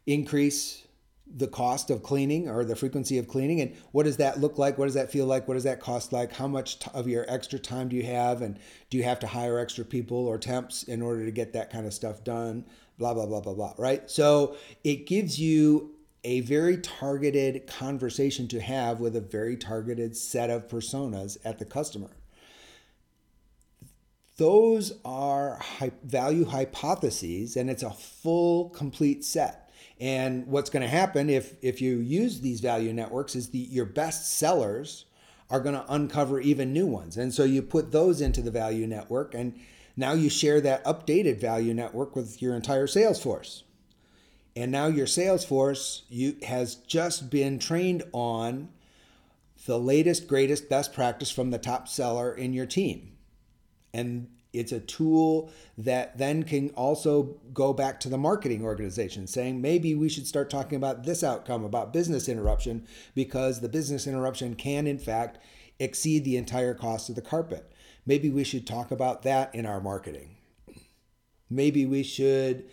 increase 0.07 0.88
the 1.35 1.49
cost 1.49 1.91
of 1.91 2.03
cleaning 2.03 2.49
or 2.49 2.65
the 2.65 2.77
frequency 2.77 3.19
of 3.19 3.29
cleaning? 3.29 3.61
And 3.61 3.75
what 3.93 4.05
does 4.05 4.17
that 4.19 4.41
look 4.41 4.59
like? 4.59 4.79
What 4.79 4.87
does 4.87 4.95
that 4.95 5.11
feel 5.13 5.27
like? 5.27 5.47
What 5.47 5.55
does 5.55 5.65
that 5.65 5.81
cost 5.81 6.13
like? 6.13 6.33
How 6.33 6.49
much 6.49 6.79
of 6.95 7.09
your 7.09 7.25
extra 7.29 7.59
time 7.59 7.89
do 7.89 7.97
you 7.97 8.05
have? 8.05 8.43
And 8.43 8.59
do 8.91 8.97
you 8.97 9.05
have 9.05 9.21
to 9.21 9.27
hire 9.27 9.59
extra 9.59 9.85
people 9.85 10.27
or 10.27 10.39
temps 10.39 10.83
in 10.83 11.03
order 11.03 11.25
to 11.25 11.31
get 11.31 11.53
that 11.53 11.71
kind 11.71 11.87
of 11.87 11.95
stuff 11.95 12.25
done? 12.25 12.65
Blah 12.99 13.15
blah 13.15 13.27
blah 13.27 13.41
blah 13.41 13.55
blah 13.55 13.75
right? 13.79 14.11
So 14.11 14.57
it 14.83 15.07
gives 15.07 15.39
you 15.39 15.95
a 16.25 16.41
very 16.41 16.77
targeted 16.79 17.67
conversation 17.67 18.49
to 18.49 18.61
have 18.61 19.01
with 19.01 19.15
a 19.15 19.21
very 19.21 19.57
targeted 19.57 20.17
set 20.17 20.51
of 20.51 20.69
personas 20.69 21.39
at 21.45 21.59
the 21.59 21.65
customer. 21.65 22.11
Those 24.37 24.93
are 25.05 25.61
value 26.05 26.45
hypotheses 26.45 27.57
and 27.57 27.69
it's 27.69 27.83
a 27.83 27.91
full 27.91 28.71
complete 28.71 29.25
set 29.25 29.68
and 30.01 30.47
what's 30.47 30.71
going 30.71 30.83
to 30.83 30.89
happen 30.89 31.29
if 31.29 31.55
if 31.63 31.81
you 31.81 31.99
use 31.99 32.41
these 32.41 32.61
value 32.61 32.93
networks 32.93 33.35
is 33.35 33.51
the 33.51 33.59
your 33.59 33.85
best 33.85 34.37
sellers 34.37 35.07
are 35.51 35.61
going 35.61 35.75
to 35.75 35.93
uncover 35.93 36.41
even 36.41 36.73
new 36.73 36.87
ones. 36.87 37.17
And 37.17 37.33
so 37.33 37.45
you 37.45 37.63
put 37.63 37.91
those 37.91 38.21
into 38.21 38.43
the 38.43 38.51
value 38.51 38.87
network 38.87 39.35
and 39.35 39.59
now 39.97 40.13
you 40.13 40.29
share 40.29 40.61
that 40.61 40.85
updated 40.85 41.41
value 41.41 41.75
network 41.75 42.15
with 42.15 42.41
your 42.41 42.55
entire 42.55 42.87
sales 42.87 43.21
force. 43.23 43.65
And 44.55 44.71
now 44.71 44.87
your 44.87 45.07
sales 45.07 45.45
force 45.45 46.05
you, 46.09 46.37
has 46.47 46.75
just 46.77 47.31
been 47.31 47.59
trained 47.59 48.03
on 48.13 48.69
the 49.67 49.79
latest, 49.79 50.29
greatest, 50.29 50.69
best 50.69 50.93
practice 50.93 51.31
from 51.31 51.51
the 51.51 51.59
top 51.59 51.89
seller 51.89 52.33
in 52.33 52.53
your 52.53 52.67
team. 52.67 53.17
And 53.93 54.29
it's 54.53 54.73
a 54.73 54.81
tool 54.81 55.51
that 55.77 56.17
then 56.17 56.43
can 56.43 56.71
also 56.71 57.37
go 57.53 57.73
back 57.73 58.01
to 58.01 58.09
the 58.09 58.19
marketing 58.19 58.63
organization 58.63 59.27
saying 59.27 59.61
maybe 59.61 59.95
we 59.95 60.09
should 60.09 60.27
start 60.27 60.49
talking 60.49 60.77
about 60.77 61.05
this 61.05 61.23
outcome 61.23 61.65
about 61.65 61.93
business 61.93 62.29
interruption 62.29 62.87
because 63.15 63.61
the 63.61 63.69
business 63.69 64.07
interruption 64.07 64.55
can 64.55 64.87
in 64.87 64.99
fact 64.99 65.39
exceed 65.79 66.25
the 66.25 66.37
entire 66.37 66.75
cost 66.75 67.09
of 67.09 67.15
the 67.15 67.23
carpet. 67.23 67.73
Maybe 68.07 68.31
we 68.31 68.45
should 68.45 68.67
talk 68.67 68.91
about 68.91 69.23
that 69.23 69.55
in 69.55 69.67
our 69.67 69.81
marketing. 69.81 70.37
Maybe 71.51 71.87
we 71.87 72.03
should 72.03 72.65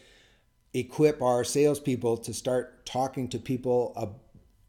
equip 0.73 1.21
our 1.21 1.43
salespeople 1.43 2.17
to 2.17 2.33
start 2.33 2.85
talking 2.85 3.27
to 3.29 3.39
people 3.39 3.93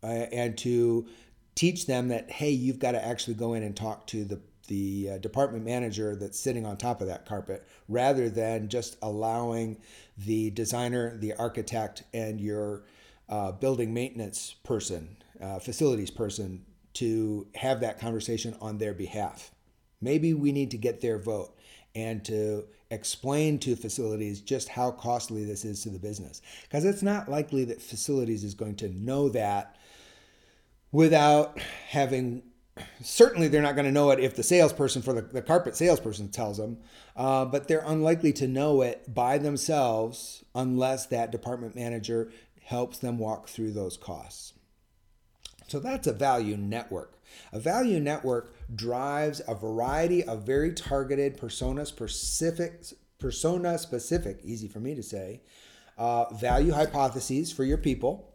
uh, 0.03 0.07
and 0.07 0.57
to 0.59 1.07
teach 1.55 1.87
them 1.87 2.09
that 2.09 2.31
hey, 2.31 2.51
you've 2.51 2.79
got 2.79 2.93
to 2.93 3.05
actually 3.05 3.35
go 3.35 3.55
in 3.55 3.63
and 3.63 3.77
talk 3.77 4.07
to 4.09 4.25
the 4.25 4.41
the 4.67 5.11
uh, 5.13 5.19
department 5.19 5.65
manager 5.65 6.17
that's 6.17 6.39
sitting 6.39 6.67
on 6.67 6.77
top 6.77 7.01
of 7.01 7.07
that 7.07 7.27
carpet 7.27 7.67
rather 7.89 8.29
than 8.29 8.69
just 8.69 8.97
allowing 9.03 9.79
the 10.19 10.51
designer, 10.51 11.17
the 11.17 11.35
architect, 11.35 12.03
and 12.13 12.41
your 12.41 12.85
uh, 13.29 13.53
building 13.53 13.93
maintenance 13.93 14.55
person, 14.65 15.17
uh, 15.41 15.59
facilities 15.59 16.11
person 16.11 16.65
to 16.95 17.47
have 17.55 17.81
that 17.81 17.99
conversation 17.99 18.57
on 18.61 18.79
their 18.79 18.95
behalf. 18.95 19.51
Maybe 20.01 20.35
we 20.35 20.53
need 20.53 20.71
to 20.71 20.79
get 20.79 21.01
their 21.01 21.19
vote 21.19 21.57
and 21.95 22.25
to 22.27 22.65
explain 22.91 23.59
to 23.59 23.75
facilities 23.75 24.41
just 24.41 24.69
how 24.69 24.91
costly 24.93 25.45
this 25.45 25.65
is 25.65 25.83
to 25.83 25.91
the 25.91 25.99
business. 25.99 26.41
Because 26.63 26.85
it's 26.85 27.03
not 27.03 27.29
likely 27.29 27.65
that 27.65 27.83
facilities 27.83 28.45
is 28.45 28.55
going 28.55 28.77
to 28.77 28.89
know 28.89 29.29
that 29.31 29.77
without 30.93 31.59
having 31.89 32.43
certainly 33.01 33.49
they're 33.49 33.63
not 33.63 33.75
going 33.75 33.87
to 33.87 33.93
know 33.93 34.11
it 34.11 34.21
if 34.21 34.37
the 34.37 34.43
salesperson 34.43 35.03
for 35.03 35.13
the, 35.13 35.23
the 35.23 35.43
carpet 35.43 35.77
salesperson 35.77 36.29
tells 36.29 36.59
them, 36.59 36.79
uh, 37.17 37.45
but 37.45 37.69
they're 37.69 37.85
unlikely 37.87 38.33
to 38.35 38.47
know 38.47 38.83
it 38.83 39.13
by 39.13 39.39
themselves 39.39 40.45
unless 40.55 41.07
that 41.07 41.33
department 41.33 41.75
manager 41.75 42.31
helps 42.65 42.99
them 42.99 43.19
walk 43.19 43.49
through 43.49 43.73
those 43.73 43.97
costs. 43.97 44.53
So 45.69 45.81
that's 45.81 46.07
a 46.07 46.13
value 46.13 46.57
network. 46.57 47.19
A 47.53 47.59
value 47.59 48.01
network 48.01 48.55
drives 48.75 49.41
a 49.49 49.55
variety 49.55 50.23
of 50.25 50.43
very 50.43 50.73
targeted 50.73 51.37
persona 51.37 51.85
specific, 51.87 52.85
persona 53.19 53.79
specific, 53.79 54.41
easy 54.45 54.69
for 54.69 54.81
me 54.81 54.95
to 54.95 55.03
say, 55.03 55.43
uh, 55.99 56.33
value 56.35 56.73
hypotheses 56.73 57.53
for 57.53 57.65
your 57.65 57.79
people, 57.79 58.33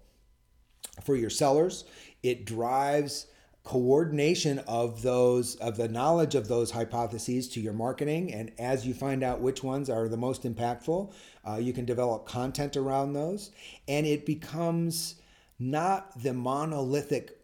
for 1.03 1.15
your 1.15 1.29
sellers. 1.29 1.85
It 2.21 2.45
drives 2.45 3.27
coordination 3.63 4.59
of 4.59 5.01
those 5.01 5.55
of 5.57 5.77
the 5.77 5.87
knowledge 5.87 6.33
of 6.35 6.47
those 6.47 6.71
hypotheses 6.71 7.47
to 7.49 7.61
your 7.61 7.73
marketing. 7.73 8.33
And 8.33 8.51
as 8.57 8.87
you 8.87 8.93
find 8.93 9.23
out 9.23 9.41
which 9.41 9.63
ones 9.63 9.89
are 9.89 10.07
the 10.07 10.17
most 10.17 10.43
impactful 10.43 11.13
uh, 11.47 11.55
you 11.55 11.73
can 11.73 11.85
develop 11.85 12.25
content 12.25 12.77
around 12.77 13.13
those. 13.13 13.51
And 13.87 14.05
it 14.05 14.25
becomes 14.25 15.15
not 15.59 16.19
the 16.21 16.33
monolithic 16.33 17.37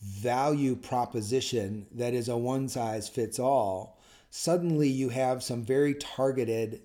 value 0.00 0.76
proposition 0.76 1.86
that 1.92 2.14
is 2.14 2.28
a 2.28 2.36
one 2.36 2.68
size 2.68 3.08
fits 3.08 3.38
all 3.38 3.98
suddenly 4.30 4.88
you 4.88 5.08
have 5.08 5.42
some 5.42 5.62
very 5.62 5.94
targeted 5.94 6.80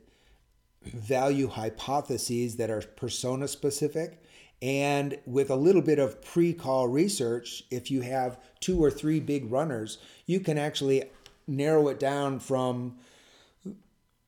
value 0.83 1.47
hypotheses 1.47 2.55
that 2.57 2.69
are 2.69 2.81
persona 2.81 3.47
specific 3.47 4.23
and 4.63 5.19
with 5.25 5.49
a 5.49 5.57
little 5.57 5.81
bit 5.81 5.99
of 5.99 6.21
pre 6.21 6.53
call 6.53 6.87
research, 6.87 7.63
if 7.69 7.91
you 7.91 7.99
have 7.99 8.39
two 8.61 8.81
or 8.81 8.89
three 8.89 9.19
big 9.19 9.51
runners, 9.51 9.97
you 10.25 10.39
can 10.39 10.57
actually 10.57 11.03
narrow 11.45 11.89
it 11.89 11.99
down 11.99 12.39
from 12.39 12.95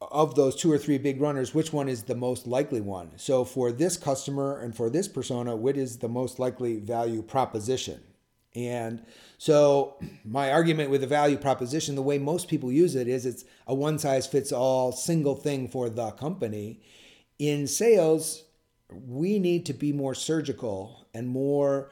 of 0.01 0.35
those 0.35 0.57
two 0.57 0.69
or 0.69 0.77
three 0.77 0.97
big 0.97 1.21
runners, 1.21 1.55
which 1.55 1.71
one 1.71 1.87
is 1.87 2.03
the 2.03 2.15
most 2.15 2.45
likely 2.47 2.81
one? 2.81 3.11
So 3.15 3.45
for 3.45 3.71
this 3.71 3.95
customer 3.95 4.59
and 4.59 4.75
for 4.75 4.89
this 4.89 5.07
persona, 5.07 5.55
what 5.55 5.77
is 5.77 5.99
the 5.99 6.09
most 6.09 6.37
likely 6.37 6.79
value 6.79 7.21
proposition? 7.21 8.01
And 8.53 9.05
so 9.37 9.97
my 10.25 10.51
argument 10.51 10.89
with 10.89 10.99
the 10.99 11.07
value 11.07 11.37
proposition, 11.37 11.95
the 11.95 12.01
way 12.01 12.17
most 12.17 12.49
people 12.49 12.73
use 12.73 12.95
it 12.95 13.07
is 13.07 13.25
it's 13.25 13.45
a 13.67 13.73
one 13.73 13.97
size 13.99 14.27
fits 14.27 14.51
all 14.51 14.91
single 14.91 15.35
thing 15.35 15.69
for 15.69 15.89
the 15.89 16.11
company. 16.11 16.81
In 17.39 17.67
sales, 17.67 18.44
we 18.91 19.39
need 19.39 19.65
to 19.65 19.73
be 19.73 19.91
more 19.91 20.13
surgical 20.13 21.07
and 21.13 21.27
more 21.27 21.91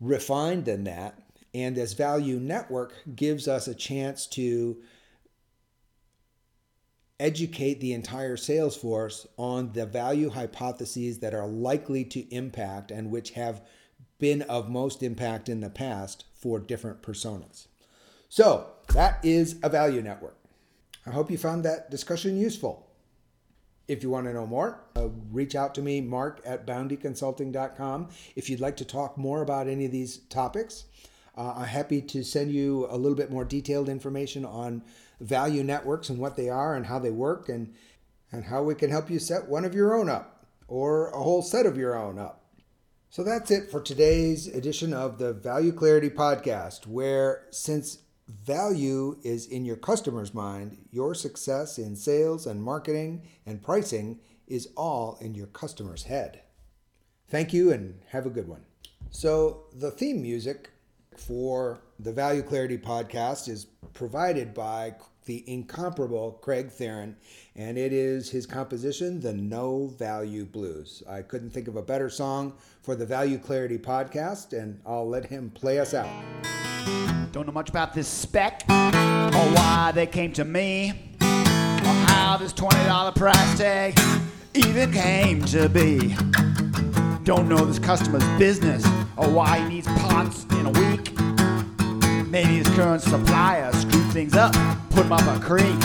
refined 0.00 0.64
than 0.64 0.84
that. 0.84 1.18
And 1.54 1.76
this 1.76 1.94
value 1.94 2.38
network 2.38 2.94
gives 3.16 3.48
us 3.48 3.66
a 3.66 3.74
chance 3.74 4.26
to 4.28 4.78
educate 7.18 7.80
the 7.80 7.92
entire 7.92 8.36
sales 8.36 8.76
force 8.76 9.26
on 9.36 9.72
the 9.72 9.86
value 9.86 10.30
hypotheses 10.30 11.18
that 11.18 11.34
are 11.34 11.48
likely 11.48 12.04
to 12.04 12.20
impact 12.32 12.90
and 12.90 13.10
which 13.10 13.30
have 13.30 13.62
been 14.18 14.42
of 14.42 14.68
most 14.68 15.02
impact 15.02 15.48
in 15.48 15.60
the 15.60 15.70
past 15.70 16.24
for 16.34 16.58
different 16.58 17.02
personas. 17.02 17.66
So, 18.28 18.68
that 18.92 19.24
is 19.24 19.56
a 19.62 19.68
value 19.68 20.02
network. 20.02 20.36
I 21.06 21.10
hope 21.10 21.30
you 21.30 21.38
found 21.38 21.64
that 21.64 21.90
discussion 21.90 22.36
useful. 22.36 22.87
If 23.88 24.02
you 24.02 24.10
want 24.10 24.26
to 24.26 24.34
know 24.34 24.46
more, 24.46 24.84
uh, 24.94 25.08
reach 25.32 25.54
out 25.54 25.74
to 25.76 25.82
me, 25.82 26.00
mark 26.02 26.40
at 26.44 26.66
boundyconsulting.com. 26.66 28.08
If 28.36 28.50
you'd 28.50 28.60
like 28.60 28.76
to 28.76 28.84
talk 28.84 29.16
more 29.16 29.42
about 29.42 29.66
any 29.66 29.86
of 29.86 29.92
these 29.92 30.18
topics, 30.28 30.84
uh, 31.36 31.54
I'm 31.56 31.66
happy 31.66 32.02
to 32.02 32.22
send 32.22 32.52
you 32.52 32.86
a 32.90 32.96
little 32.96 33.16
bit 33.16 33.30
more 33.30 33.44
detailed 33.44 33.88
information 33.88 34.44
on 34.44 34.82
value 35.20 35.62
networks 35.62 36.10
and 36.10 36.18
what 36.18 36.36
they 36.36 36.48
are 36.48 36.74
and 36.74 36.86
how 36.86 36.98
they 36.98 37.10
work 37.10 37.48
and, 37.48 37.74
and 38.30 38.44
how 38.44 38.62
we 38.62 38.74
can 38.74 38.90
help 38.90 39.10
you 39.10 39.18
set 39.18 39.48
one 39.48 39.64
of 39.64 39.74
your 39.74 39.94
own 39.96 40.08
up 40.08 40.44
or 40.68 41.08
a 41.10 41.22
whole 41.22 41.42
set 41.42 41.64
of 41.64 41.78
your 41.78 41.96
own 41.96 42.18
up. 42.18 42.44
So 43.10 43.24
that's 43.24 43.50
it 43.50 43.70
for 43.70 43.80
today's 43.80 44.46
edition 44.48 44.92
of 44.92 45.18
the 45.18 45.32
Value 45.32 45.72
Clarity 45.72 46.10
Podcast, 46.10 46.86
where 46.86 47.46
since 47.50 47.98
value 48.28 49.18
is 49.22 49.46
in 49.46 49.64
your 49.64 49.76
customer's 49.76 50.34
mind, 50.34 50.78
your 50.90 51.14
success 51.14 51.78
in 51.78 51.96
sales 51.96 52.46
and 52.46 52.62
marketing 52.62 53.22
and 53.46 53.62
pricing 53.62 54.20
is 54.46 54.68
all 54.76 55.18
in 55.20 55.34
your 55.34 55.46
customer's 55.48 56.04
head. 56.04 56.40
Thank 57.28 57.52
you 57.52 57.72
and 57.72 58.00
have 58.08 58.26
a 58.26 58.30
good 58.30 58.48
one. 58.48 58.64
So, 59.10 59.64
the 59.74 59.90
theme 59.90 60.22
music 60.22 60.70
for 61.16 61.80
the 61.98 62.12
Value 62.12 62.42
Clarity 62.42 62.78
podcast 62.78 63.48
is 63.48 63.66
provided 63.92 64.54
by 64.54 64.94
the 65.24 65.44
incomparable 65.46 66.32
Craig 66.42 66.70
Theron, 66.70 67.16
and 67.54 67.76
it 67.76 67.92
is 67.92 68.30
his 68.30 68.46
composition, 68.46 69.20
The 69.20 69.34
No 69.34 69.88
Value 69.88 70.46
Blues. 70.46 71.02
I 71.08 71.22
couldn't 71.22 71.50
think 71.50 71.68
of 71.68 71.76
a 71.76 71.82
better 71.82 72.08
song 72.08 72.54
for 72.82 72.94
the 72.94 73.04
Value 73.04 73.38
Clarity 73.38 73.78
podcast, 73.78 74.58
and 74.58 74.80
I'll 74.86 75.08
let 75.08 75.26
him 75.26 75.50
play 75.50 75.80
us 75.80 75.92
out. 75.92 76.08
Don't 77.38 77.46
know 77.46 77.52
much 77.52 77.68
about 77.70 77.94
this 77.94 78.08
spec 78.08 78.64
or 78.68 79.46
why 79.54 79.92
they 79.94 80.08
came 80.08 80.32
to 80.32 80.44
me 80.44 80.90
or 81.20 81.24
how 82.08 82.36
this 82.36 82.52
$20 82.52 83.14
price 83.14 83.56
tag 83.56 83.96
even 84.54 84.90
came 84.90 85.44
to 85.44 85.68
be. 85.68 86.16
Don't 87.22 87.48
know 87.48 87.64
this 87.64 87.78
customer's 87.78 88.24
business 88.40 88.84
or 89.16 89.30
why 89.30 89.60
he 89.60 89.68
needs 89.68 89.86
pots 89.86 90.46
in 90.50 90.66
a 90.66 90.70
week. 90.70 91.16
Maybe 92.28 92.56
his 92.56 92.66
current 92.70 93.02
supplier 93.02 93.72
screwed 93.72 94.12
things 94.12 94.34
up, 94.34 94.52
put 94.90 95.06
him 95.06 95.12
up 95.12 95.20
a 95.20 95.38
creek. 95.38 95.80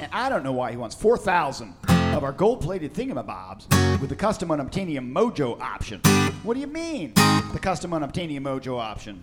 And 0.00 0.08
I 0.12 0.28
don't 0.28 0.44
know 0.44 0.52
why 0.52 0.70
he 0.70 0.76
wants 0.76 0.94
4,000 0.94 1.74
of 2.18 2.24
our 2.24 2.32
gold-plated 2.32 2.92
thingamabobs 2.92 4.00
with 4.00 4.10
the 4.10 4.16
custom 4.16 4.48
unobtainium 4.48 5.12
mojo 5.12 5.58
option. 5.60 6.00
What 6.42 6.54
do 6.54 6.60
you 6.60 6.66
mean? 6.66 7.12
The 7.14 7.60
custom 7.62 7.92
unobtainium 7.92 8.40
mojo 8.40 8.76
option 8.76 9.22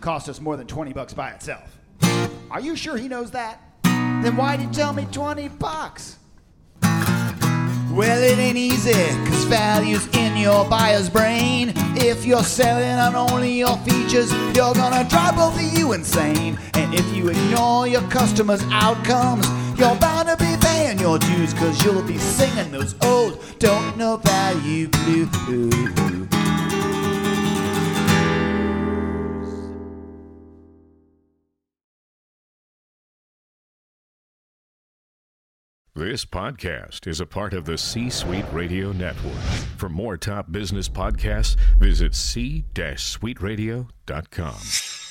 cost 0.00 0.28
us 0.28 0.40
more 0.40 0.56
than 0.56 0.66
20 0.66 0.92
bucks 0.92 1.14
by 1.14 1.30
itself. 1.30 1.78
Are 2.50 2.60
you 2.60 2.74
sure 2.74 2.96
he 2.96 3.06
knows 3.06 3.30
that? 3.30 3.60
Then 3.84 4.34
why'd 4.34 4.58
he 4.58 4.66
tell 4.66 4.92
me 4.92 5.06
20 5.12 5.48
bucks? 5.50 6.18
Well, 7.92 8.22
it 8.22 8.38
ain't 8.38 8.56
easy, 8.56 8.92
cause 8.92 9.44
value's 9.44 10.08
in 10.16 10.36
your 10.36 10.68
buyer's 10.68 11.08
brain. 11.08 11.72
If 11.94 12.24
you're 12.24 12.42
selling 12.42 12.98
on 12.98 13.14
only 13.14 13.52
your 13.52 13.76
features, 13.78 14.32
you're 14.56 14.74
gonna 14.74 15.08
drive 15.08 15.36
both 15.36 15.54
of 15.54 15.78
you 15.78 15.92
insane. 15.92 16.58
And 16.74 16.92
if 16.92 17.06
you 17.14 17.28
ignore 17.28 17.86
your 17.86 18.02
customers' 18.08 18.64
outcomes, 18.70 19.46
you're 19.82 19.96
bound 19.96 20.28
to 20.28 20.36
be 20.36 20.54
paying 20.60 20.96
your 21.00 21.18
dues, 21.18 21.52
cause 21.54 21.84
you'll 21.84 22.02
be 22.02 22.16
singing 22.16 22.70
those 22.70 22.94
old 23.02 23.42
don't 23.58 23.96
know 23.96 24.16
value 24.16 24.86
blues. 24.86 25.28
This 35.94 36.24
podcast 36.24 37.08
is 37.08 37.20
a 37.20 37.26
part 37.26 37.52
of 37.52 37.64
the 37.64 37.76
C 37.76 38.08
Suite 38.08 38.46
Radio 38.52 38.92
Network. 38.92 39.34
For 39.76 39.88
more 39.88 40.16
top 40.16 40.52
business 40.52 40.88
podcasts, 40.88 41.56
visit 41.78 42.14
c-suiteradio.com. 42.14 45.01